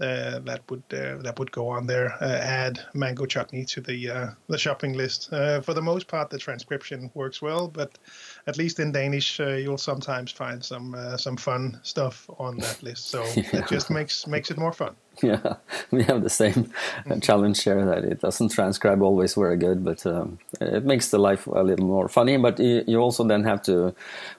Uh, 0.00 0.38
that 0.40 0.62
would 0.70 0.82
uh, 0.92 1.16
that 1.22 1.38
would 1.38 1.50
go 1.50 1.68
on 1.68 1.86
there. 1.86 2.14
Uh, 2.22 2.38
add 2.40 2.80
mango 2.94 3.26
chutney 3.26 3.64
to 3.64 3.80
the 3.80 4.08
uh, 4.08 4.28
the 4.46 4.56
shopping 4.56 4.92
list. 4.92 5.32
Uh, 5.32 5.60
for 5.60 5.74
the 5.74 5.82
most 5.82 6.06
part, 6.06 6.30
the 6.30 6.38
transcription 6.38 7.10
works 7.14 7.42
well, 7.42 7.66
but 7.66 7.98
at 8.46 8.56
least 8.56 8.78
in 8.78 8.92
Danish, 8.92 9.40
uh, 9.40 9.54
you'll 9.54 9.76
sometimes 9.76 10.30
find 10.30 10.64
some 10.64 10.94
some 11.16 11.36
fun 11.36 11.80
stuff 11.82 12.30
on 12.38 12.56
that 12.58 12.80
list. 12.82 13.10
So 13.10 13.24
it 13.36 13.66
just 13.68 13.90
makes 13.90 14.26
makes 14.28 14.52
it 14.52 14.56
more 14.56 14.72
fun. 14.72 14.94
Yeah, 15.22 15.56
we 15.90 16.04
have 16.04 16.22
the 16.22 16.30
same 16.30 16.52
mm-hmm. 16.54 17.18
challenge 17.18 17.64
here 17.64 17.84
that 17.84 18.04
it 18.04 18.20
doesn't 18.20 18.50
transcribe 18.50 19.02
always 19.02 19.34
very 19.34 19.56
good, 19.56 19.84
but 19.84 20.06
um, 20.06 20.38
it 20.60 20.84
makes 20.84 21.08
the 21.08 21.18
life 21.18 21.46
a 21.48 21.62
little 21.62 21.86
more 21.86 22.08
funny. 22.08 22.36
But 22.36 22.60
you 22.60 22.98
also 22.98 23.24
then 23.24 23.42
have 23.42 23.62
to, 23.62 23.94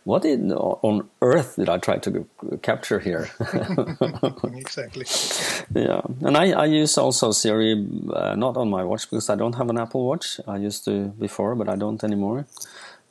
what 0.05 0.23
in, 0.23 0.53
on 0.53 1.09
earth 1.21 1.57
did 1.57 1.67
I 1.67 1.79
try 1.79 1.97
to 1.97 2.25
capture 2.61 2.99
here? 2.99 3.29
exactly. 4.55 5.05
Yeah, 5.75 6.01
and 6.21 6.37
I, 6.37 6.51
I 6.51 6.65
use 6.65 6.97
also 6.97 7.31
Siri 7.31 7.85
uh, 8.13 8.35
not 8.35 8.55
on 8.55 8.69
my 8.69 8.83
watch 8.83 9.09
because 9.09 9.29
I 9.29 9.35
don't 9.35 9.55
have 9.55 9.69
an 9.69 9.77
Apple 9.77 10.05
Watch. 10.05 10.39
I 10.47 10.57
used 10.57 10.85
to 10.85 11.07
before, 11.19 11.55
but 11.55 11.67
I 11.67 11.75
don't 11.75 12.01
anymore. 12.05 12.45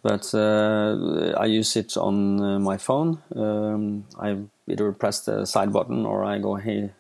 But 0.02 0.32
uh, 0.32 1.34
I 1.36 1.46
use 1.46 1.76
it 1.76 1.96
on 1.96 2.40
uh, 2.40 2.58
my 2.60 2.78
phone. 2.78 3.20
Um, 3.34 4.04
I 4.18 4.38
either 4.68 4.92
press 4.92 5.20
the 5.20 5.44
side 5.44 5.72
button 5.72 6.06
or 6.06 6.24
I 6.24 6.38
go, 6.38 6.54
hey, 6.54 6.92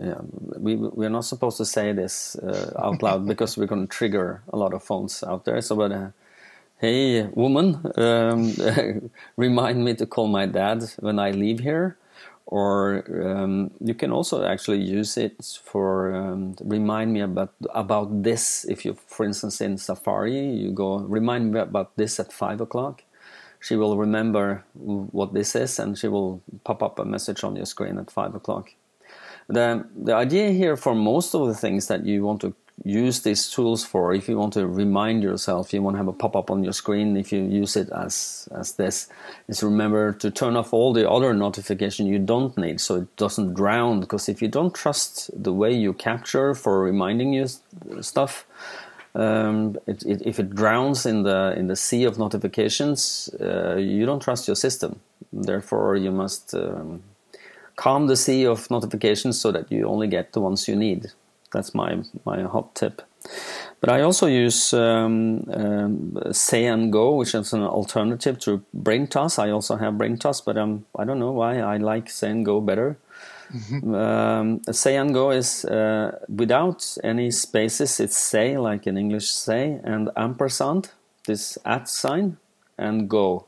yeah, 0.00 0.20
we 0.58 0.76
we're 0.76 1.10
not 1.10 1.24
supposed 1.24 1.56
to 1.58 1.64
say 1.64 1.92
this 1.92 2.36
uh, 2.36 2.72
out 2.78 3.02
loud 3.02 3.26
because 3.32 3.56
we're 3.56 3.66
going 3.66 3.86
to 3.86 3.96
trigger 3.96 4.42
a 4.52 4.56
lot 4.56 4.74
of 4.74 4.82
phones 4.82 5.22
out 5.22 5.44
there. 5.44 5.60
So, 5.60 5.76
but 5.76 5.92
uh, 5.92 6.08
hey, 6.78 7.26
woman, 7.34 7.80
um, 7.96 8.52
remind 9.36 9.84
me 9.84 9.94
to 9.94 10.06
call 10.06 10.28
my 10.28 10.46
dad 10.46 10.84
when 11.00 11.18
I 11.18 11.30
leave 11.30 11.60
here. 11.60 11.96
Or 12.50 13.04
um, 13.28 13.72
you 13.78 13.92
can 13.92 14.10
also 14.10 14.42
actually 14.42 14.80
use 14.80 15.18
it 15.18 15.60
for 15.64 16.14
um, 16.14 16.56
remind 16.64 17.12
me 17.12 17.20
about 17.20 17.52
about 17.74 18.22
this. 18.22 18.64
If 18.64 18.86
you, 18.86 18.96
for 19.06 19.26
instance, 19.26 19.60
in 19.60 19.76
Safari, 19.76 20.48
you 20.48 20.70
go 20.70 21.00
remind 21.00 21.52
me 21.52 21.60
about 21.60 21.94
this 21.98 22.18
at 22.18 22.32
five 22.32 22.62
o'clock. 22.62 23.02
She 23.60 23.76
will 23.76 23.98
remember 23.98 24.64
what 24.72 25.34
this 25.34 25.54
is, 25.54 25.78
and 25.78 25.98
she 25.98 26.08
will 26.08 26.40
pop 26.64 26.82
up 26.82 26.98
a 26.98 27.04
message 27.04 27.44
on 27.44 27.54
your 27.54 27.66
screen 27.66 27.98
at 27.98 28.10
five 28.10 28.34
o'clock. 28.34 28.70
The, 29.48 29.86
the 29.96 30.14
idea 30.14 30.50
here 30.50 30.76
for 30.76 30.94
most 30.94 31.34
of 31.34 31.46
the 31.46 31.54
things 31.54 31.86
that 31.86 32.04
you 32.04 32.22
want 32.22 32.40
to 32.42 32.54
use 32.84 33.22
these 33.22 33.50
tools 33.50 33.84
for, 33.84 34.14
if 34.14 34.28
you 34.28 34.38
want 34.38 34.52
to 34.52 34.66
remind 34.66 35.22
yourself, 35.22 35.72
you 35.72 35.82
want 35.82 35.94
to 35.94 35.98
have 35.98 36.06
a 36.08 36.12
pop-up 36.12 36.50
on 36.50 36.62
your 36.62 36.72
screen, 36.72 37.16
if 37.16 37.32
you 37.32 37.42
use 37.42 37.74
it 37.76 37.88
as, 37.90 38.48
as 38.54 38.72
this, 38.74 39.08
is 39.48 39.62
remember 39.62 40.12
to 40.12 40.30
turn 40.30 40.56
off 40.56 40.72
all 40.72 40.92
the 40.92 41.10
other 41.10 41.34
notification 41.34 42.06
you 42.06 42.18
don't 42.18 42.56
need 42.56 42.80
so 42.80 42.96
it 42.96 43.16
doesn't 43.16 43.54
drown. 43.54 44.00
Because 44.00 44.28
if 44.28 44.40
you 44.40 44.48
don't 44.48 44.74
trust 44.74 45.30
the 45.42 45.52
way 45.52 45.72
you 45.72 45.92
capture 45.92 46.54
for 46.54 46.80
reminding 46.80 47.32
you 47.32 47.48
stuff, 48.00 48.46
um, 49.14 49.76
it, 49.86 50.04
it, 50.04 50.22
if 50.24 50.38
it 50.38 50.54
drowns 50.54 51.04
in 51.04 51.24
the 51.24 51.54
in 51.56 51.66
the 51.66 51.74
sea 51.74 52.04
of 52.04 52.18
notifications, 52.18 53.28
uh, 53.40 53.76
you 53.76 54.06
don't 54.06 54.20
trust 54.20 54.46
your 54.46 54.54
system. 54.54 55.00
Therefore, 55.32 55.96
you 55.96 56.12
must 56.12 56.54
um, 56.54 57.02
calm 57.78 58.08
the 58.08 58.16
sea 58.16 58.44
of 58.44 58.70
notifications 58.70 59.40
so 59.40 59.52
that 59.52 59.70
you 59.70 59.86
only 59.86 60.08
get 60.08 60.32
the 60.32 60.40
ones 60.40 60.68
you 60.68 60.76
need. 60.76 61.12
That's 61.52 61.74
my 61.74 62.02
my 62.24 62.42
hot 62.42 62.74
tip. 62.74 63.02
But 63.80 63.90
I 63.90 64.02
also 64.02 64.26
use 64.26 64.74
um, 64.74 65.44
um, 65.52 66.18
Say 66.32 66.66
and 66.66 66.92
Go, 66.92 67.14
which 67.14 67.34
is 67.34 67.52
an 67.52 67.62
alternative 67.62 68.38
to 68.40 68.62
Brain 68.74 69.06
Toss. 69.06 69.38
I 69.38 69.50
also 69.50 69.76
have 69.76 69.98
Brain 69.98 70.18
Toss, 70.18 70.40
but 70.40 70.56
um, 70.56 70.84
I 70.98 71.04
don't 71.04 71.18
know 71.18 71.32
why 71.32 71.60
I 71.60 71.76
like 71.78 72.10
Say 72.10 72.30
and 72.30 72.44
Go 72.44 72.60
better. 72.60 72.98
Mm-hmm. 73.54 73.94
Um, 73.94 74.60
say 74.72 74.96
and 74.96 75.14
Go 75.14 75.30
is 75.30 75.64
uh, 75.64 76.18
without 76.28 76.98
any 77.02 77.30
spaces. 77.30 78.00
It's 78.00 78.16
say, 78.16 78.58
like 78.58 78.86
in 78.86 78.98
English, 78.98 79.30
say, 79.30 79.80
and 79.84 80.10
ampersand, 80.16 80.90
this 81.26 81.56
at 81.64 81.88
sign, 81.88 82.36
and 82.76 83.08
go 83.08 83.46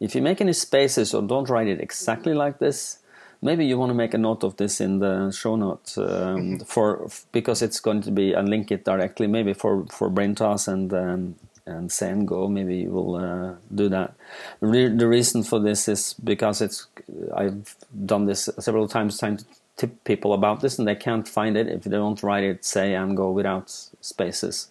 if 0.00 0.14
you 0.14 0.22
make 0.22 0.40
any 0.40 0.52
spaces 0.52 1.14
or 1.14 1.22
don't 1.22 1.48
write 1.48 1.68
it 1.68 1.80
exactly 1.80 2.34
like 2.34 2.58
this, 2.58 2.98
maybe 3.44 3.66
you 3.66 3.78
want 3.78 3.90
to 3.90 3.94
make 3.94 4.14
a 4.14 4.18
note 4.18 4.42
of 4.42 4.56
this 4.56 4.80
in 4.80 4.98
the 4.98 5.30
show 5.30 5.54
notes 5.54 5.98
um, 5.98 6.04
mm-hmm. 6.06 6.56
for 6.64 7.08
because 7.30 7.62
it's 7.62 7.78
going 7.78 8.00
to 8.00 8.10
be 8.10 8.32
and 8.32 8.48
link 8.48 8.72
it 8.72 8.84
directly 8.84 9.26
maybe 9.26 9.52
for 9.52 9.86
for 9.86 10.10
BrainToss 10.10 10.66
and 10.66 10.92
um, 10.92 11.36
and 11.66 11.92
Say 11.92 12.10
and 12.10 12.26
Go 12.26 12.48
maybe 12.48 12.76
you 12.78 12.90
will 12.90 13.16
uh, 13.16 13.54
do 13.74 13.88
that. 13.88 14.14
the 14.60 15.06
reason 15.06 15.42
for 15.42 15.60
this 15.60 15.88
is 15.88 16.14
because 16.14 16.60
it's 16.60 16.86
I've 17.34 17.76
done 18.04 18.24
this 18.24 18.48
several 18.58 18.88
times 18.88 19.18
trying 19.18 19.36
to 19.38 19.44
tip 19.76 20.04
people 20.04 20.32
about 20.32 20.60
this 20.60 20.78
and 20.78 20.86
they 20.86 20.94
can't 20.94 21.28
find 21.28 21.56
it 21.56 21.68
if 21.68 21.84
they 21.84 21.90
don't 21.90 22.22
write 22.22 22.44
it 22.44 22.64
say 22.64 22.94
and 22.94 23.16
go 23.16 23.30
without 23.30 23.70
spaces. 24.00 24.70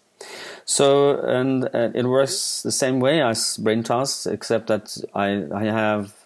So 0.65 1.19
and 1.19 1.65
uh, 1.65 1.89
it 1.93 2.05
works 2.05 2.63
the 2.63 2.71
same 2.71 2.99
way 2.99 3.21
as 3.21 3.57
BrainToss 3.57 4.31
except 4.31 4.67
that 4.67 4.97
I 5.13 5.45
I 5.53 5.65
have 5.65 6.22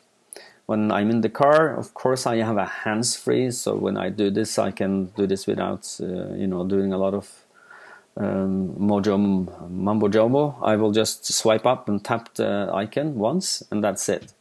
when 0.68 0.92
I'm 0.92 1.10
in 1.10 1.22
the 1.22 1.30
car, 1.30 1.76
of 1.76 1.94
course, 1.94 2.28
I 2.28 2.38
have 2.38 2.58
a 2.58 2.66
hands 2.66 3.16
free. 3.16 3.52
So 3.52 3.76
when 3.76 3.98
I 3.98 4.10
do 4.10 4.30
this, 4.30 4.60
I 4.60 4.72
can 4.72 5.06
do 5.18 5.26
this 5.26 5.48
without, 5.48 5.98
uh, 6.02 6.34
you 6.34 6.46
know, 6.46 6.66
doing 6.68 6.94
a 6.94 6.98
lot 6.98 7.14
of 7.14 7.46
um, 8.18 8.76
mojo 8.78 9.18
mumbo 9.70 10.10
jumbo. 10.10 10.58
I 10.62 10.76
will 10.76 10.92
just 10.92 11.26
swipe 11.26 11.66
up 11.66 11.88
and 11.88 12.04
tap 12.04 12.34
the 12.36 12.70
icon 12.74 13.16
once, 13.16 13.64
and 13.72 13.82
that's 13.82 14.10
it. 14.10 14.34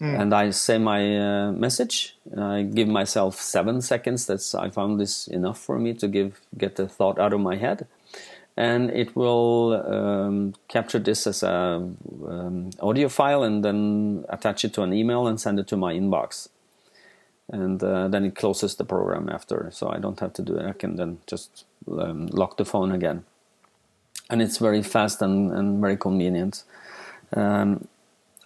Mm. 0.00 0.20
And 0.20 0.34
I 0.34 0.50
say 0.50 0.78
my 0.78 1.18
uh, 1.18 1.52
message. 1.52 2.16
I 2.36 2.62
give 2.62 2.86
myself 2.86 3.34
seven 3.40 3.82
seconds. 3.82 4.26
That's 4.26 4.54
I 4.54 4.70
found 4.70 5.00
this 5.00 5.26
enough 5.26 5.58
for 5.58 5.80
me 5.80 5.92
to 5.94 6.06
give 6.06 6.40
get 6.56 6.76
the 6.76 6.86
thought 6.86 7.18
out 7.18 7.32
of 7.32 7.40
my 7.40 7.56
head 7.56 7.88
and 8.58 8.90
it 8.90 9.14
will 9.14 9.80
um, 9.86 10.52
capture 10.66 10.98
this 10.98 11.28
as 11.28 11.44
a 11.44 11.80
um, 12.28 12.70
audio 12.80 13.08
file 13.08 13.44
and 13.44 13.64
then 13.64 14.24
attach 14.30 14.64
it 14.64 14.74
to 14.74 14.82
an 14.82 14.92
email 14.92 15.28
and 15.28 15.40
send 15.40 15.60
it 15.60 15.68
to 15.68 15.76
my 15.76 15.94
inbox. 15.94 16.48
And 17.52 17.80
uh, 17.80 18.08
then 18.08 18.24
it 18.24 18.34
closes 18.34 18.74
the 18.74 18.84
program 18.84 19.28
after 19.30 19.70
so 19.72 19.88
i 19.88 19.98
don't 19.98 20.18
have 20.18 20.32
to 20.34 20.42
do 20.42 20.56
it. 20.56 20.66
I 20.66 20.72
can 20.72 20.96
then 20.96 21.18
just 21.28 21.66
um, 21.86 22.26
lock 22.26 22.56
the 22.56 22.64
phone 22.64 22.90
again. 22.90 23.24
And 24.28 24.42
it's 24.42 24.58
very 24.58 24.82
fast 24.82 25.22
and, 25.22 25.52
and 25.52 25.80
very 25.80 25.96
convenient. 25.96 26.64
Um, 27.36 27.86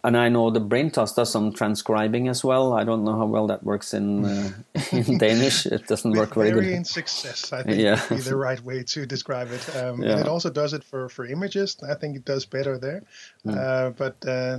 and 0.04 0.16
I 0.16 0.28
know 0.28 0.50
the 0.50 0.60
BrainToss 0.60 1.14
does 1.14 1.30
some 1.30 1.52
transcribing 1.52 2.28
as 2.28 2.42
well. 2.42 2.72
I 2.72 2.82
don't 2.82 3.04
know 3.04 3.16
how 3.16 3.26
well 3.26 3.46
that 3.46 3.62
works 3.62 3.94
in 3.94 4.24
uh, 4.24 4.52
in 4.92 5.18
Danish. 5.18 5.64
It 5.66 5.86
doesn't 5.86 6.12
work 6.12 6.34
very, 6.34 6.50
very 6.50 6.66
good. 6.66 6.74
in 6.74 6.84
success, 6.84 7.52
I 7.52 7.62
think, 7.62 7.80
yeah. 7.80 8.00
would 8.10 8.16
be 8.16 8.22
the 8.22 8.36
right 8.36 8.60
way 8.64 8.82
to 8.82 9.06
describe 9.06 9.52
it. 9.52 9.76
Um, 9.76 10.02
yeah. 10.02 10.12
And 10.12 10.20
it 10.20 10.28
also 10.28 10.50
does 10.50 10.72
it 10.72 10.82
for, 10.82 11.08
for 11.08 11.24
images. 11.24 11.76
I 11.88 11.94
think 11.94 12.16
it 12.16 12.24
does 12.24 12.44
better 12.46 12.78
there. 12.78 13.04
Mm. 13.46 13.56
Uh, 13.56 13.90
but 13.90 14.26
uh, 14.26 14.58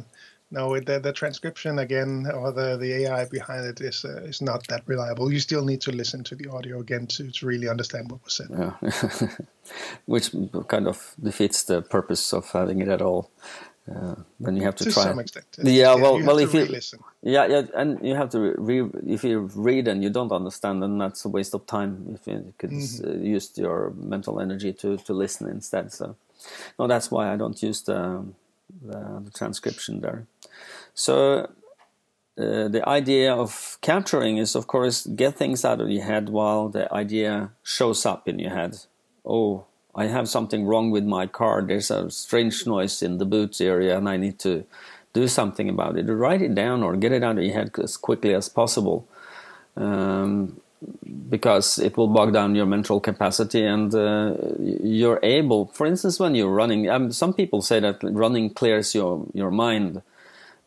no, 0.49 0.79
the, 0.79 0.99
the, 0.99 1.11
transcription 1.11 1.79
again, 1.79 2.29
or 2.31 2.53
the, 2.53 2.77
the 2.77 3.03
AI 3.03 3.25
behind 3.25 3.65
it 3.65 3.81
is 3.81 4.05
uh, 4.05 4.21
is 4.21 4.39
not 4.41 4.65
that 4.67 4.83
reliable. 4.85 5.33
You 5.33 5.39
still 5.39 5.65
need 5.65 5.81
to 5.81 5.91
listen 5.91 6.23
to 6.25 6.35
the 6.35 6.47
audio 6.49 6.79
again 6.79 7.07
to, 7.07 7.31
to 7.31 7.45
really 7.45 7.67
understand 7.67 8.11
what 8.11 8.23
was 8.23 8.35
said. 8.35 8.47
Yeah. 8.49 8.73
Which 10.05 10.29
kind 10.67 10.87
of 10.87 11.15
defeats 11.21 11.63
the 11.63 11.81
purpose 11.81 12.33
of 12.33 12.49
having 12.51 12.79
it 12.79 12.87
at 12.87 13.01
all. 13.01 13.31
Uh, 13.89 14.15
then 14.39 14.55
you 14.55 14.63
have 14.63 14.75
to, 14.75 14.85
to 14.85 14.91
try. 14.91 15.03
some 15.03 15.19
extent. 15.19 15.45
Yeah, 15.61 15.95
well, 15.95 16.21
well, 16.23 16.37
if 16.37 16.53
you 16.53 16.65
listen. 16.65 16.99
yeah, 17.21 17.45
yeah, 17.47 17.63
and 17.75 17.99
you 18.01 18.15
have 18.15 18.29
to 18.29 18.39
re, 18.57 18.89
if 19.05 19.25
you 19.25 19.49
read 19.55 19.89
and 19.89 20.01
you 20.01 20.09
don't 20.09 20.31
understand, 20.31 20.81
then 20.81 20.97
that's 20.97 21.25
a 21.25 21.29
waste 21.29 21.53
of 21.53 21.65
time. 21.65 22.07
If 22.13 22.25
you 22.25 22.53
could 22.57 22.71
mm-hmm. 22.71 23.09
uh, 23.09 23.13
use 23.21 23.51
your 23.57 23.91
mental 23.97 24.39
energy 24.39 24.71
to 24.73 24.97
to 24.97 25.13
listen 25.13 25.49
instead. 25.49 25.91
So, 25.91 26.15
no, 26.79 26.87
that's 26.87 27.11
why 27.11 27.33
I 27.33 27.35
don't 27.35 27.61
use 27.61 27.81
the 27.81 28.25
the, 28.81 29.21
the 29.25 29.31
transcription 29.31 30.01
there. 30.01 30.27
So. 30.93 31.49
Uh, 32.35 32.67
the 32.67 32.81
idea 32.89 33.31
of 33.31 33.77
capturing 33.81 34.37
is, 34.37 34.55
of 34.55 34.65
course, 34.65 35.05
get 35.05 35.35
things 35.35 35.63
out 35.63 35.79
of 35.79 35.87
your 35.87 36.03
head 36.03 36.29
while 36.29 36.67
the 36.67 36.91
idea 36.91 37.51
shows 37.61 38.07
up 38.07 38.27
in 38.27 38.39
your 38.39 38.49
head. 38.49 38.75
Oh, 39.23 39.65
I 39.95 40.07
have 40.07 40.27
something 40.27 40.65
wrong 40.65 40.91
with 40.91 41.05
my 41.05 41.27
car. 41.27 41.61
There's 41.61 41.91
a 41.91 42.09
strange 42.09 42.65
noise 42.65 43.01
in 43.03 43.17
the 43.17 43.25
boots 43.25 43.61
area, 43.61 43.97
and 43.97 44.09
I 44.09 44.17
need 44.17 44.39
to 44.39 44.65
do 45.13 45.27
something 45.27 45.69
about 45.69 45.97
it. 45.97 46.11
Write 46.11 46.41
it 46.41 46.55
down 46.55 46.81
or 46.81 46.95
get 46.95 47.11
it 47.11 47.23
out 47.23 47.37
of 47.37 47.43
your 47.43 47.53
head 47.53 47.71
as 47.77 47.97
quickly 47.97 48.33
as 48.33 48.49
possible, 48.49 49.07
um, 49.77 50.59
because 51.29 51.77
it 51.77 51.95
will 51.95 52.07
bog 52.07 52.33
down 52.33 52.55
your 52.55 52.65
mental 52.65 52.99
capacity, 52.99 53.63
and 53.63 53.93
uh, 53.93 54.35
you're 54.59 55.19
able. 55.21 55.67
For 55.67 55.85
instance, 55.85 56.19
when 56.19 56.33
you're 56.33 56.49
running, 56.49 56.89
um, 56.89 57.11
some 57.11 57.33
people 57.33 57.61
say 57.61 57.79
that 57.79 57.99
running 58.01 58.49
clears 58.49 58.95
your 58.95 59.27
your 59.33 59.51
mind. 59.51 60.01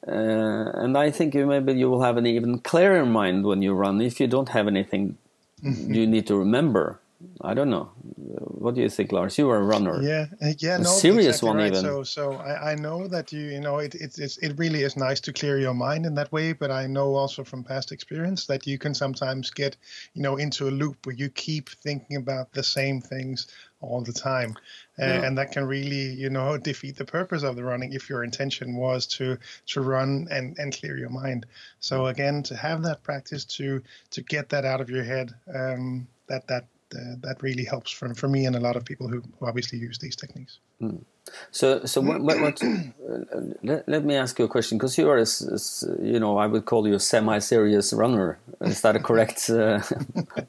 Uh, 0.06 0.70
and 0.74 0.96
I 0.96 1.10
think 1.10 1.34
you, 1.34 1.46
maybe 1.46 1.72
you 1.72 1.90
will 1.90 2.02
have 2.02 2.16
an 2.16 2.26
even 2.26 2.60
clearer 2.60 3.04
mind 3.04 3.44
when 3.44 3.60
you 3.60 3.74
run 3.74 4.00
if 4.00 4.20
you 4.20 4.28
don't 4.28 4.50
have 4.50 4.68
anything 4.68 5.18
mm-hmm. 5.64 5.92
you 5.92 6.06
need 6.06 6.28
to 6.28 6.36
remember. 6.36 7.00
I 7.40 7.54
don't 7.54 7.70
know. 7.70 7.90
What 7.96 8.74
do 8.74 8.80
you 8.80 8.88
think, 8.88 9.12
Lars? 9.12 9.38
You 9.38 9.48
are 9.50 9.58
a 9.58 9.62
runner. 9.62 10.02
Yeah, 10.02 10.26
uh, 10.42 10.52
yeah, 10.58 10.76
a 10.76 10.78
no, 10.78 10.84
serious 10.84 11.36
exactly 11.36 11.48
one 11.48 11.56
right. 11.58 11.66
even. 11.72 11.82
So, 11.82 12.02
so 12.02 12.32
I, 12.34 12.72
I, 12.72 12.74
know 12.74 13.06
that 13.08 13.32
you, 13.32 13.40
you 13.40 13.60
know, 13.60 13.78
it, 13.78 13.94
it, 13.94 14.18
it's, 14.18 14.38
it 14.38 14.54
really 14.58 14.82
is 14.82 14.96
nice 14.96 15.20
to 15.20 15.32
clear 15.32 15.58
your 15.58 15.74
mind 15.74 16.06
in 16.06 16.14
that 16.14 16.32
way. 16.32 16.52
But 16.52 16.70
I 16.70 16.86
know 16.86 17.14
also 17.14 17.44
from 17.44 17.64
past 17.64 17.92
experience 17.92 18.46
that 18.46 18.66
you 18.66 18.78
can 18.78 18.94
sometimes 18.94 19.50
get, 19.50 19.76
you 20.14 20.22
know, 20.22 20.36
into 20.36 20.68
a 20.68 20.70
loop 20.70 21.06
where 21.06 21.14
you 21.14 21.28
keep 21.28 21.68
thinking 21.68 22.16
about 22.16 22.52
the 22.52 22.62
same 22.62 23.00
things 23.00 23.46
all 23.80 24.00
the 24.00 24.12
time, 24.12 24.56
uh, 25.00 25.04
yeah. 25.04 25.22
and 25.24 25.38
that 25.38 25.52
can 25.52 25.64
really, 25.64 26.12
you 26.14 26.30
know, 26.30 26.56
defeat 26.70 26.96
the 26.96 27.04
purpose 27.04 27.42
of 27.42 27.56
the 27.56 27.64
running 27.64 27.92
if 27.92 28.08
your 28.08 28.24
intention 28.24 28.76
was 28.76 29.06
to 29.06 29.38
to 29.66 29.80
run 29.80 30.26
and 30.30 30.58
and 30.58 30.78
clear 30.78 30.96
your 30.96 31.10
mind. 31.10 31.46
So 31.80 32.06
again, 32.06 32.42
to 32.44 32.56
have 32.56 32.82
that 32.82 33.02
practice 33.02 33.44
to 33.56 33.82
to 34.10 34.22
get 34.22 34.48
that 34.50 34.64
out 34.64 34.80
of 34.80 34.90
your 34.90 35.04
head, 35.04 35.34
um, 35.54 36.08
that 36.28 36.46
that 36.48 36.66
that 36.90 37.36
really 37.42 37.64
helps 37.64 37.90
for, 37.90 38.14
for 38.14 38.28
me 38.28 38.46
and 38.46 38.56
a 38.56 38.60
lot 38.60 38.76
of 38.76 38.84
people 38.84 39.08
who, 39.08 39.22
who 39.38 39.46
obviously 39.46 39.78
use 39.78 39.98
these 39.98 40.16
techniques. 40.16 40.58
Mm. 40.80 41.04
So, 41.50 41.84
so 41.84 42.00
what? 42.00 42.20
what, 42.20 42.40
what 42.40 42.62
uh, 42.62 43.40
let, 43.62 43.88
let, 43.88 44.04
me 44.04 44.14
ask 44.14 44.38
you 44.38 44.44
a 44.44 44.48
question 44.48 44.78
because 44.78 44.98
you 44.98 45.08
are, 45.08 45.18
a, 45.18 45.22
a, 45.22 46.04
you 46.04 46.20
know, 46.20 46.38
I 46.38 46.46
would 46.46 46.66
call 46.66 46.86
you 46.86 46.94
a 46.94 47.00
semi-serious 47.00 47.92
runner. 47.92 48.38
Is 48.60 48.82
that 48.82 48.96
a 48.96 49.00
correct? 49.00 49.48
Uh, 49.48 49.80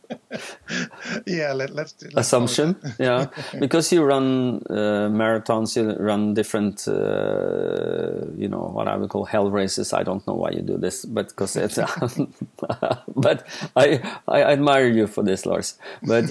yeah, 1.25 1.53
let, 1.53 1.71
us 1.71 1.95
assumption. 2.15 2.75
yeah, 2.99 3.27
because 3.59 3.91
you 3.91 4.03
run 4.03 4.61
uh, 4.69 5.09
marathons, 5.09 5.75
you 5.75 5.93
run 5.93 6.33
different, 6.33 6.87
uh, 6.87 8.25
you 8.35 8.47
know, 8.47 8.69
what 8.73 8.87
I 8.87 8.97
would 8.97 9.09
call 9.09 9.25
hell 9.25 9.49
races. 9.49 9.93
I 9.93 10.03
don't 10.03 10.25
know 10.27 10.33
why 10.33 10.51
you 10.51 10.61
do 10.61 10.77
this, 10.77 11.05
but 11.05 11.29
because 11.29 11.55
it's. 11.55 11.77
but 13.15 13.47
I, 13.75 14.19
I 14.27 14.43
admire 14.43 14.87
you 14.87 15.07
for 15.07 15.23
this, 15.23 15.45
Lars. 15.45 15.77
But 16.03 16.25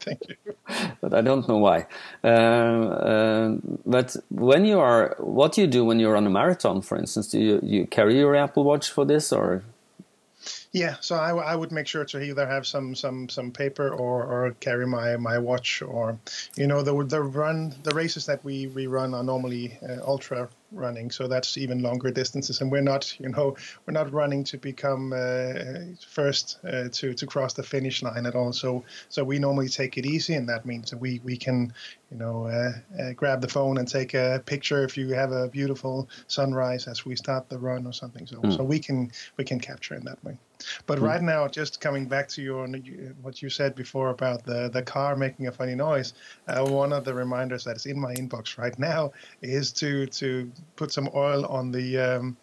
thank 0.00 0.20
you. 0.28 0.54
But 1.00 1.14
I 1.14 1.20
don't 1.20 1.48
know 1.48 1.58
why. 1.58 1.86
Uh, 2.24 2.26
uh, 2.26 3.56
but 3.86 4.16
when 4.30 4.64
you 4.64 4.80
are, 4.80 5.16
what 5.18 5.52
do 5.52 5.60
you 5.60 5.66
do 5.66 5.84
when 5.84 6.00
you're 6.00 6.16
on 6.16 6.26
a 6.26 6.30
marathon, 6.30 6.82
for 6.82 6.98
instance? 6.98 7.28
Do 7.28 7.38
you, 7.38 7.60
you 7.62 7.86
carry 7.86 8.18
your 8.18 8.34
Apple 8.34 8.64
Watch 8.64 8.90
for 8.90 9.04
this, 9.04 9.32
or? 9.32 9.62
Yeah, 10.72 10.96
so 11.00 11.16
I, 11.16 11.30
I 11.30 11.56
would 11.56 11.72
make 11.72 11.86
sure 11.86 12.04
to 12.04 12.20
either 12.20 12.46
have 12.46 12.66
some 12.66 12.94
some 12.94 13.28
some 13.28 13.50
paper 13.50 13.88
or, 13.88 14.24
or 14.24 14.50
carry 14.60 14.86
my, 14.86 15.16
my 15.16 15.38
watch 15.38 15.82
or 15.82 16.18
you 16.56 16.66
know 16.66 16.82
the 16.82 17.04
the 17.04 17.22
run 17.22 17.74
the 17.82 17.94
races 17.94 18.26
that 18.26 18.44
we, 18.44 18.66
we 18.68 18.86
run 18.86 19.14
are 19.14 19.24
normally 19.24 19.78
uh, 19.82 19.96
ultra 20.06 20.48
running. 20.72 21.10
So 21.10 21.28
that's 21.28 21.56
even 21.56 21.82
longer 21.82 22.10
distances. 22.10 22.60
And 22.60 22.70
we're 22.70 22.82
not 22.82 23.18
you 23.18 23.28
know 23.28 23.56
we're 23.86 23.92
not 23.92 24.12
running 24.12 24.44
to 24.44 24.58
become 24.58 25.12
uh, 25.12 25.94
first 26.06 26.58
uh, 26.64 26.88
to 26.92 27.14
to 27.14 27.26
cross 27.26 27.54
the 27.54 27.62
finish 27.62 28.02
line 28.02 28.26
at 28.26 28.34
all. 28.34 28.52
So 28.52 28.84
so 29.08 29.24
we 29.24 29.38
normally 29.38 29.68
take 29.68 29.98
it 29.98 30.06
easy 30.06 30.34
and 30.34 30.48
that 30.48 30.66
means 30.66 30.90
that 30.90 30.98
we 30.98 31.20
we 31.24 31.36
can 31.36 31.72
you 32.10 32.18
know 32.18 32.46
uh, 32.46 33.02
uh, 33.02 33.12
grab 33.12 33.40
the 33.40 33.48
phone 33.48 33.78
and 33.78 33.88
take 33.88 34.14
a 34.14 34.42
picture 34.46 34.84
if 34.84 34.96
you 34.96 35.08
have 35.10 35.32
a 35.32 35.48
beautiful 35.48 36.08
sunrise 36.26 36.86
as 36.86 37.04
we 37.04 37.16
start 37.16 37.48
the 37.48 37.58
run 37.58 37.86
or 37.86 37.92
something. 37.92 38.26
So 38.26 38.36
mm. 38.36 38.56
so 38.56 38.62
we 38.62 38.78
can 38.78 39.10
we 39.36 39.44
can 39.44 39.60
capture 39.60 39.94
in 39.94 40.04
that 40.04 40.22
way. 40.24 40.36
But 40.86 40.98
mm. 40.98 41.02
right 41.02 41.22
now 41.22 41.48
just 41.48 41.80
coming 41.80 42.06
back 42.06 42.28
to 42.28 42.42
your 42.42 42.66
what 43.22 43.42
you 43.42 43.50
said 43.50 43.74
before 43.74 44.10
about 44.10 44.44
the 44.44 44.68
the 44.68 44.82
car 44.82 45.16
making 45.16 45.46
a 45.46 45.52
funny 45.52 45.74
noise 45.74 46.14
uh, 46.48 46.64
one 46.64 46.92
of 46.92 47.04
the 47.04 47.14
reminders 47.14 47.64
that 47.64 47.76
is 47.76 47.86
in 47.86 47.98
my 47.98 48.14
inbox 48.14 48.58
right 48.58 48.78
now 48.78 49.12
is 49.42 49.72
to 49.72 50.06
to 50.06 50.50
put 50.76 50.92
some 50.92 51.08
oil 51.14 51.44
on 51.46 51.70
the 51.72 51.98
um, 51.98 52.36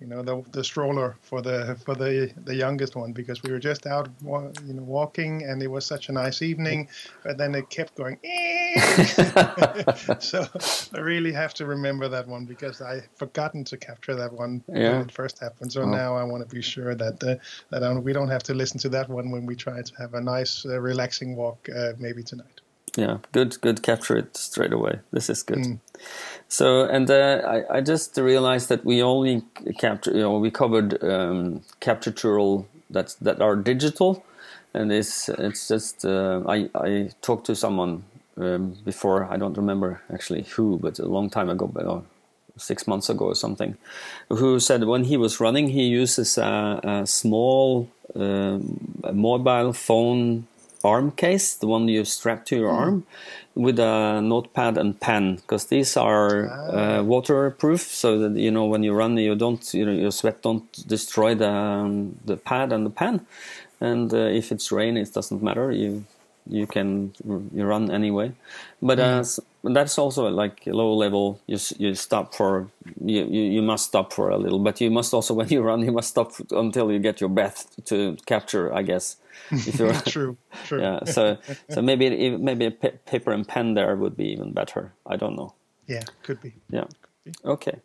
you 0.00 0.06
know 0.06 0.22
the, 0.22 0.42
the 0.52 0.64
stroller 0.64 1.16
for 1.20 1.42
the 1.42 1.76
for 1.84 1.94
the 1.94 2.32
the 2.44 2.54
youngest 2.54 2.96
one 2.96 3.12
because 3.12 3.42
we 3.42 3.52
were 3.52 3.58
just 3.58 3.86
out 3.86 4.08
you 4.22 4.72
know 4.74 4.82
walking 4.82 5.42
and 5.42 5.62
it 5.62 5.70
was 5.70 5.84
such 5.84 6.08
a 6.08 6.12
nice 6.12 6.40
evening 6.42 6.88
but 7.22 7.36
then 7.36 7.54
it 7.54 7.68
kept 7.68 7.94
going 7.96 8.18
so 10.18 10.46
I 10.94 11.00
really 11.00 11.32
have 11.32 11.52
to 11.54 11.66
remember 11.66 12.08
that 12.08 12.26
one 12.26 12.46
because 12.46 12.80
I 12.80 13.02
forgotten 13.16 13.62
to 13.64 13.76
capture 13.76 14.14
that 14.14 14.32
one 14.32 14.64
yeah. 14.68 14.92
when 14.92 15.02
it 15.02 15.12
first 15.12 15.38
happened 15.38 15.72
so 15.72 15.82
oh. 15.82 15.90
now 15.90 16.16
I 16.16 16.24
want 16.24 16.48
to 16.48 16.54
be 16.54 16.62
sure 16.62 16.94
that 16.94 17.22
uh, 17.22 17.36
that 17.70 18.02
we 18.02 18.12
don't 18.12 18.28
have 18.28 18.42
to 18.44 18.54
listen 18.54 18.80
to 18.80 18.88
that 18.90 19.08
one 19.08 19.30
when 19.30 19.44
we 19.44 19.54
try 19.54 19.82
to 19.82 19.92
have 19.98 20.14
a 20.14 20.20
nice 20.20 20.64
uh, 20.64 20.80
relaxing 20.80 21.36
walk 21.36 21.68
uh, 21.76 21.92
maybe 21.98 22.22
tonight 22.22 22.59
Yeah, 22.96 23.18
good, 23.32 23.60
good. 23.60 23.82
Capture 23.82 24.16
it 24.16 24.36
straight 24.36 24.72
away. 24.72 25.00
This 25.12 25.30
is 25.30 25.42
good. 25.42 25.58
Mm. 25.58 25.78
So, 26.48 26.84
and 26.84 27.08
uh, 27.10 27.42
I, 27.46 27.76
I 27.76 27.80
just 27.80 28.16
realized 28.16 28.68
that 28.68 28.84
we 28.84 29.02
only 29.02 29.42
capture, 29.78 30.12
you 30.12 30.22
know, 30.22 30.38
we 30.38 30.50
covered 30.50 31.02
um, 31.04 31.62
capture 31.78 32.10
tool 32.10 32.66
that 32.90 33.14
that 33.20 33.40
are 33.40 33.54
digital, 33.54 34.24
and 34.74 34.90
it's 34.92 35.28
it's 35.28 35.68
just 35.68 36.04
uh, 36.04 36.42
I 36.48 36.68
I 36.74 37.10
talked 37.22 37.46
to 37.46 37.54
someone 37.54 38.02
um, 38.36 38.76
before 38.84 39.24
I 39.30 39.36
don't 39.36 39.56
remember 39.56 40.00
actually 40.12 40.42
who, 40.42 40.78
but 40.78 40.98
a 40.98 41.06
long 41.06 41.30
time 41.30 41.48
ago, 41.48 41.66
but, 41.66 41.86
uh, 41.86 42.00
six 42.56 42.86
months 42.86 43.08
ago 43.08 43.26
or 43.26 43.34
something, 43.34 43.76
who 44.28 44.58
said 44.58 44.84
when 44.84 45.04
he 45.04 45.16
was 45.16 45.40
running 45.40 45.68
he 45.68 45.84
uses 45.84 46.36
a, 46.38 46.80
a 46.82 47.06
small 47.06 47.88
uh, 48.16 48.58
mobile 49.12 49.72
phone 49.72 50.46
arm 50.84 51.10
case, 51.10 51.54
the 51.54 51.66
one 51.66 51.88
you 51.88 52.04
strap 52.04 52.44
to 52.46 52.56
your 52.56 52.70
mm. 52.70 52.78
arm, 52.78 53.06
with 53.54 53.78
a 53.78 54.20
notepad 54.22 54.78
and 54.78 54.98
pen, 55.00 55.36
because 55.36 55.66
these 55.66 55.96
are 55.96 56.48
ah. 56.48 56.98
uh, 56.98 57.02
waterproof, 57.02 57.80
so 57.80 58.18
that 58.18 58.38
you 58.38 58.50
know 58.50 58.64
when 58.64 58.82
you 58.82 58.92
run, 58.92 59.16
you 59.16 59.34
don't, 59.34 59.74
you 59.74 59.84
know, 59.84 59.92
your 59.92 60.12
sweat 60.12 60.42
don't 60.42 60.88
destroy 60.88 61.34
the 61.34 61.50
um, 61.50 62.18
the 62.24 62.36
pad 62.36 62.72
and 62.72 62.86
the 62.86 62.90
pen, 62.90 63.26
and 63.80 64.12
uh, 64.14 64.18
if 64.18 64.52
it's 64.52 64.70
rain, 64.72 64.96
it 64.96 65.12
doesn't 65.12 65.42
matter. 65.42 65.70
You 65.72 66.04
you 66.46 66.66
can 66.66 67.12
you 67.24 67.64
run 67.64 67.90
anyway, 67.90 68.32
but 68.80 68.98
mm. 68.98 69.02
uh, 69.64 69.70
that's 69.72 69.98
also 69.98 70.28
like 70.28 70.66
low 70.66 70.94
level. 70.94 71.40
You 71.46 71.58
you 71.78 71.94
stop 71.94 72.34
for 72.34 72.68
you, 73.04 73.24
you 73.24 73.42
you 73.42 73.62
must 73.62 73.86
stop 73.86 74.12
for 74.12 74.30
a 74.30 74.38
little, 74.38 74.58
but 74.58 74.80
you 74.80 74.90
must 74.90 75.14
also 75.14 75.34
when 75.38 75.48
you 75.48 75.62
run, 75.62 75.84
you 75.84 75.92
must 75.92 76.08
stop 76.08 76.32
until 76.50 76.90
you 76.92 76.98
get 76.98 77.20
your 77.20 77.30
breath 77.30 77.66
to 77.86 78.16
capture, 78.26 78.72
I 78.72 78.82
guess. 78.82 79.16
if 79.50 80.04
true, 80.04 80.36
true. 80.66 80.80
Yeah, 80.80 81.04
so 81.04 81.38
so 81.68 81.82
maybe 81.82 82.36
maybe 82.36 82.66
a 82.66 82.70
paper 82.70 83.32
and 83.32 83.46
pen 83.46 83.74
there 83.74 83.96
would 83.96 84.16
be 84.16 84.28
even 84.32 84.52
better. 84.52 84.92
I 85.06 85.16
don't 85.16 85.36
know. 85.36 85.54
Yeah, 85.86 86.04
could 86.22 86.40
be. 86.40 86.54
Yeah. 86.70 86.84
Could 86.84 87.24
be. 87.24 87.32
Okay. 87.44 87.76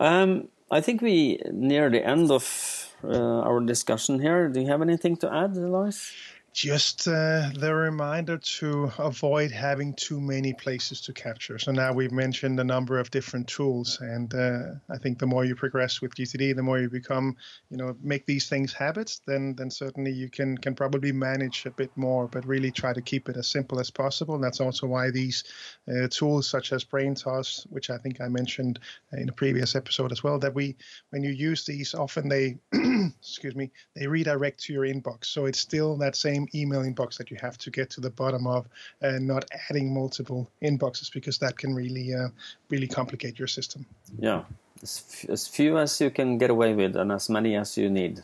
Um, 0.00 0.48
I 0.70 0.80
think 0.80 1.02
we 1.02 1.38
near 1.52 1.90
the 1.90 2.04
end 2.04 2.30
of 2.30 2.92
uh, 3.04 3.42
our 3.42 3.60
discussion 3.60 4.20
here. 4.20 4.48
Do 4.48 4.60
you 4.60 4.68
have 4.68 4.80
anything 4.80 5.16
to 5.18 5.32
add, 5.32 5.56
Lars? 5.56 6.12
Just 6.52 7.08
uh, 7.08 7.48
the 7.54 7.74
reminder 7.74 8.36
to 8.36 8.92
avoid 8.98 9.50
having 9.50 9.94
too 9.94 10.20
many 10.20 10.52
places 10.52 11.00
to 11.00 11.12
capture. 11.12 11.58
So 11.58 11.72
now 11.72 11.92
we've 11.92 12.12
mentioned 12.12 12.60
a 12.60 12.64
number 12.64 12.98
of 12.98 13.10
different 13.10 13.48
tools, 13.48 13.98
and 14.00 14.32
uh, 14.34 14.74
I 14.90 14.98
think 14.98 15.18
the 15.18 15.26
more 15.26 15.46
you 15.46 15.54
progress 15.54 16.02
with 16.02 16.14
GTD, 16.14 16.54
the 16.54 16.62
more 16.62 16.78
you 16.78 16.90
become, 16.90 17.36
you 17.70 17.78
know, 17.78 17.96
make 18.02 18.26
these 18.26 18.48
things 18.48 18.72
habits. 18.72 19.22
Then, 19.26 19.54
then 19.56 19.70
certainly 19.70 20.12
you 20.12 20.28
can 20.28 20.58
can 20.58 20.74
probably 20.74 21.10
manage 21.10 21.64
a 21.64 21.70
bit 21.70 21.90
more, 21.96 22.28
but 22.28 22.46
really 22.46 22.70
try 22.70 22.92
to 22.92 23.00
keep 23.00 23.30
it 23.30 23.36
as 23.36 23.48
simple 23.48 23.80
as 23.80 23.90
possible. 23.90 24.34
And 24.34 24.44
that's 24.44 24.60
also 24.60 24.86
why 24.86 25.10
these 25.10 25.44
uh, 25.88 26.08
tools 26.08 26.46
such 26.46 26.72
as 26.72 26.84
BrainToss, 26.84 27.64
which 27.70 27.88
I 27.88 27.96
think 27.96 28.20
I 28.20 28.28
mentioned 28.28 28.78
in 29.12 29.28
a 29.28 29.32
previous 29.32 29.74
episode 29.74 30.12
as 30.12 30.22
well, 30.22 30.38
that 30.40 30.54
we 30.54 30.76
when 31.10 31.22
you 31.22 31.30
use 31.30 31.64
these, 31.64 31.94
often 31.94 32.28
they, 32.28 32.58
excuse 32.72 33.56
me, 33.56 33.70
they 33.94 34.06
redirect 34.06 34.62
to 34.64 34.72
your 34.74 34.84
inbox. 34.84 35.26
So 35.26 35.46
it's 35.46 35.58
still 35.58 35.96
that 35.96 36.14
same 36.14 36.41
same 36.42 36.60
email 36.60 36.82
inbox 36.82 37.16
that 37.18 37.30
you 37.30 37.36
have 37.40 37.58
to 37.58 37.70
get 37.70 37.90
to 37.90 38.00
the 38.00 38.10
bottom 38.10 38.46
of, 38.46 38.66
and 39.00 39.26
not 39.26 39.44
adding 39.70 39.92
multiple 39.92 40.48
inboxes 40.62 41.12
because 41.12 41.38
that 41.38 41.58
can 41.58 41.74
really 41.74 42.14
uh, 42.14 42.28
really 42.70 42.88
complicate 42.88 43.38
your 43.38 43.48
system. 43.48 43.86
Yeah, 44.18 44.44
as, 44.82 45.26
as 45.28 45.48
few 45.48 45.78
as 45.78 46.00
you 46.00 46.10
can 46.10 46.38
get 46.38 46.50
away 46.50 46.74
with, 46.74 46.96
and 46.96 47.12
as 47.12 47.28
many 47.28 47.56
as 47.56 47.76
you 47.76 47.90
need. 47.90 48.22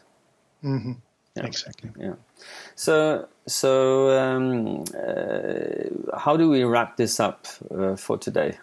Mm-hmm. 0.64 0.92
Yeah. 1.36 1.46
Exactly. 1.46 1.90
Yeah. 1.98 2.14
So 2.74 3.28
so 3.46 4.10
um, 4.18 4.84
uh, 4.94 6.18
how 6.18 6.36
do 6.36 6.50
we 6.50 6.64
wrap 6.64 6.96
this 6.96 7.20
up 7.20 7.46
uh, 7.70 7.96
for 7.96 8.18
today? 8.18 8.58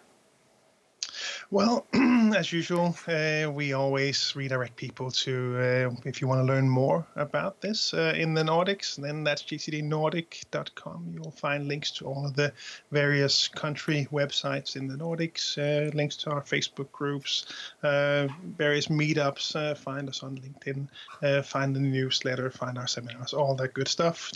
Well, 1.52 1.86
as 1.94 2.52
usual, 2.52 2.96
uh, 3.08 3.52
we 3.52 3.74
always 3.74 4.36
redirect 4.36 4.76
people 4.76 5.12
to, 5.12 5.92
uh, 5.94 5.96
if 6.04 6.20
you 6.20 6.28
want 6.28 6.42
to 6.42 6.52
learn 6.52 6.68
more 6.68 7.06
about 7.16 7.62
this 7.62 7.94
uh, 7.94 8.16
in 8.18 8.34
the 8.34 8.42
Nordics, 8.42 8.96
then 8.96 9.24
that's 9.24 9.44
gtdnordic.com. 9.44 11.12
You'll 11.14 11.30
find 11.30 11.68
links 11.68 11.92
to 11.92 12.06
all 12.06 12.26
of 12.26 12.36
the 12.36 12.52
various 12.92 13.48
country 13.48 14.08
websites 14.12 14.76
in 14.76 14.88
the 14.88 14.96
Nordics, 14.96 15.56
uh, 15.60 15.96
links 15.96 16.16
to 16.18 16.32
our 16.32 16.42
Facebook 16.42 16.92
groups, 16.92 17.46
uh, 17.84 18.28
various 18.58 18.88
meetups. 18.88 19.56
Uh, 19.56 19.76
find 19.76 20.10
us 20.10 20.24
on 20.24 20.40
LinkedIn, 20.40 21.46
find 21.46 21.76
the 21.76 21.80
newsletter, 21.80 22.50
find 22.50 22.78
our 22.80 22.88
seminars, 22.88 23.34
all 23.34 23.56
that 23.56 23.76
good 23.76 23.88
stuff, 23.88 24.32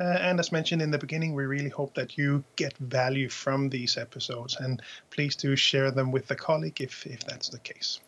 gtdnordic.com. 0.00 0.26
and 0.28 0.40
as 0.40 0.52
mentioned 0.52 0.82
in 0.82 0.90
the 0.90 0.98
beginning, 0.98 1.34
we 1.34 1.44
really 1.44 1.68
hope 1.68 1.94
that 1.94 2.16
you 2.16 2.44
get 2.56 2.76
value 2.78 3.28
from 3.28 3.68
these 3.68 3.96
episodes. 3.96 4.56
And 4.60 4.82
please 5.10 5.36
do 5.36 5.56
share 5.56 5.90
them 5.90 6.12
with 6.12 6.30
a 6.30 6.36
colleague 6.36 6.80
if, 6.80 7.06
if 7.06 7.24
that's 7.24 7.48
the 7.48 7.58
case. 7.58 8.00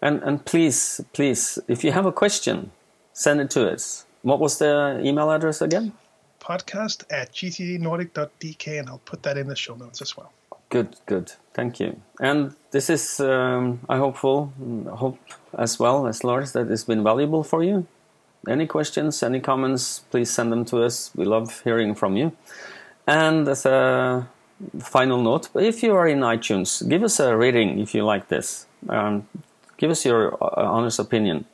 And, 0.00 0.22
and 0.22 0.44
please, 0.44 1.00
please, 1.12 1.58
if 1.68 1.84
you 1.84 1.92
have 1.92 2.06
a 2.06 2.12
question, 2.12 2.72
send 3.12 3.40
it 3.40 3.50
to 3.50 3.70
us. 3.70 4.06
What 4.22 4.40
was 4.40 4.58
the 4.58 5.00
email 5.02 5.30
address 5.30 5.62
again? 5.62 5.92
Podcast 6.40 7.04
at 7.10 7.32
gtdnordic.dk, 7.32 8.78
and 8.78 8.88
I'll 8.88 8.98
put 8.98 9.22
that 9.22 9.38
in 9.38 9.46
the 9.46 9.54
show 9.54 9.76
notes 9.76 10.02
as 10.02 10.16
well. 10.16 10.32
Good, 10.70 10.96
good. 11.06 11.32
Thank 11.54 11.78
you. 11.78 12.00
And 12.18 12.54
this 12.70 12.88
is, 12.90 13.20
um, 13.20 13.80
I 13.88 13.98
hopeful, 13.98 14.52
hope 14.88 15.18
as 15.56 15.78
well 15.78 16.06
as 16.06 16.24
Lars, 16.24 16.52
that 16.52 16.70
it's 16.70 16.84
been 16.84 17.04
valuable 17.04 17.44
for 17.44 17.62
you. 17.62 17.86
Any 18.48 18.66
questions, 18.66 19.22
any 19.22 19.40
comments, 19.40 20.00
please 20.10 20.30
send 20.30 20.50
them 20.50 20.64
to 20.66 20.82
us. 20.82 21.12
We 21.14 21.24
love 21.24 21.62
hearing 21.62 21.94
from 21.94 22.16
you. 22.16 22.32
And 23.06 23.46
as 23.48 23.66
a 23.66 24.28
final 24.80 25.22
note, 25.22 25.48
if 25.54 25.82
you 25.82 25.94
are 25.94 26.08
in 26.08 26.20
iTunes, 26.20 26.86
give 26.88 27.02
us 27.02 27.20
a 27.20 27.36
rating 27.36 27.78
if 27.78 27.94
you 27.94 28.04
like 28.04 28.28
this. 28.28 28.66
Um, 28.88 29.28
give 29.76 29.90
us 29.90 30.04
your 30.04 30.34
uh, 30.34 30.62
honest 30.62 30.98
opinion. 30.98 31.44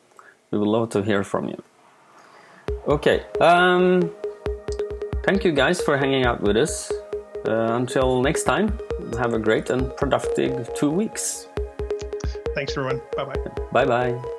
We 0.51 0.59
would 0.59 0.69
love 0.69 0.91
to 0.91 1.03
hear 1.03 1.25
from 1.25 1.49
you. 1.49 1.63
Okay. 2.87 3.25
Um, 3.41 4.11
thank 5.25 5.45
you 5.45 5.53
guys 5.53 5.81
for 5.81 5.97
hanging 5.97 6.25
out 6.25 6.41
with 6.41 6.57
us. 6.57 6.91
Uh, 7.47 7.77
until 7.77 8.23
next 8.23 8.45
time, 8.45 8.79
have 9.19 9.35
a 9.35 9.39
great 9.39 9.71
and 9.71 9.95
productive 9.97 10.73
two 10.75 10.91
weeks. 10.91 11.49
Thanks, 12.55 12.77
everyone. 12.77 13.01
Bye 13.17 13.25
bye. 13.25 13.35
Bye 13.73 13.85
bye. 13.85 14.35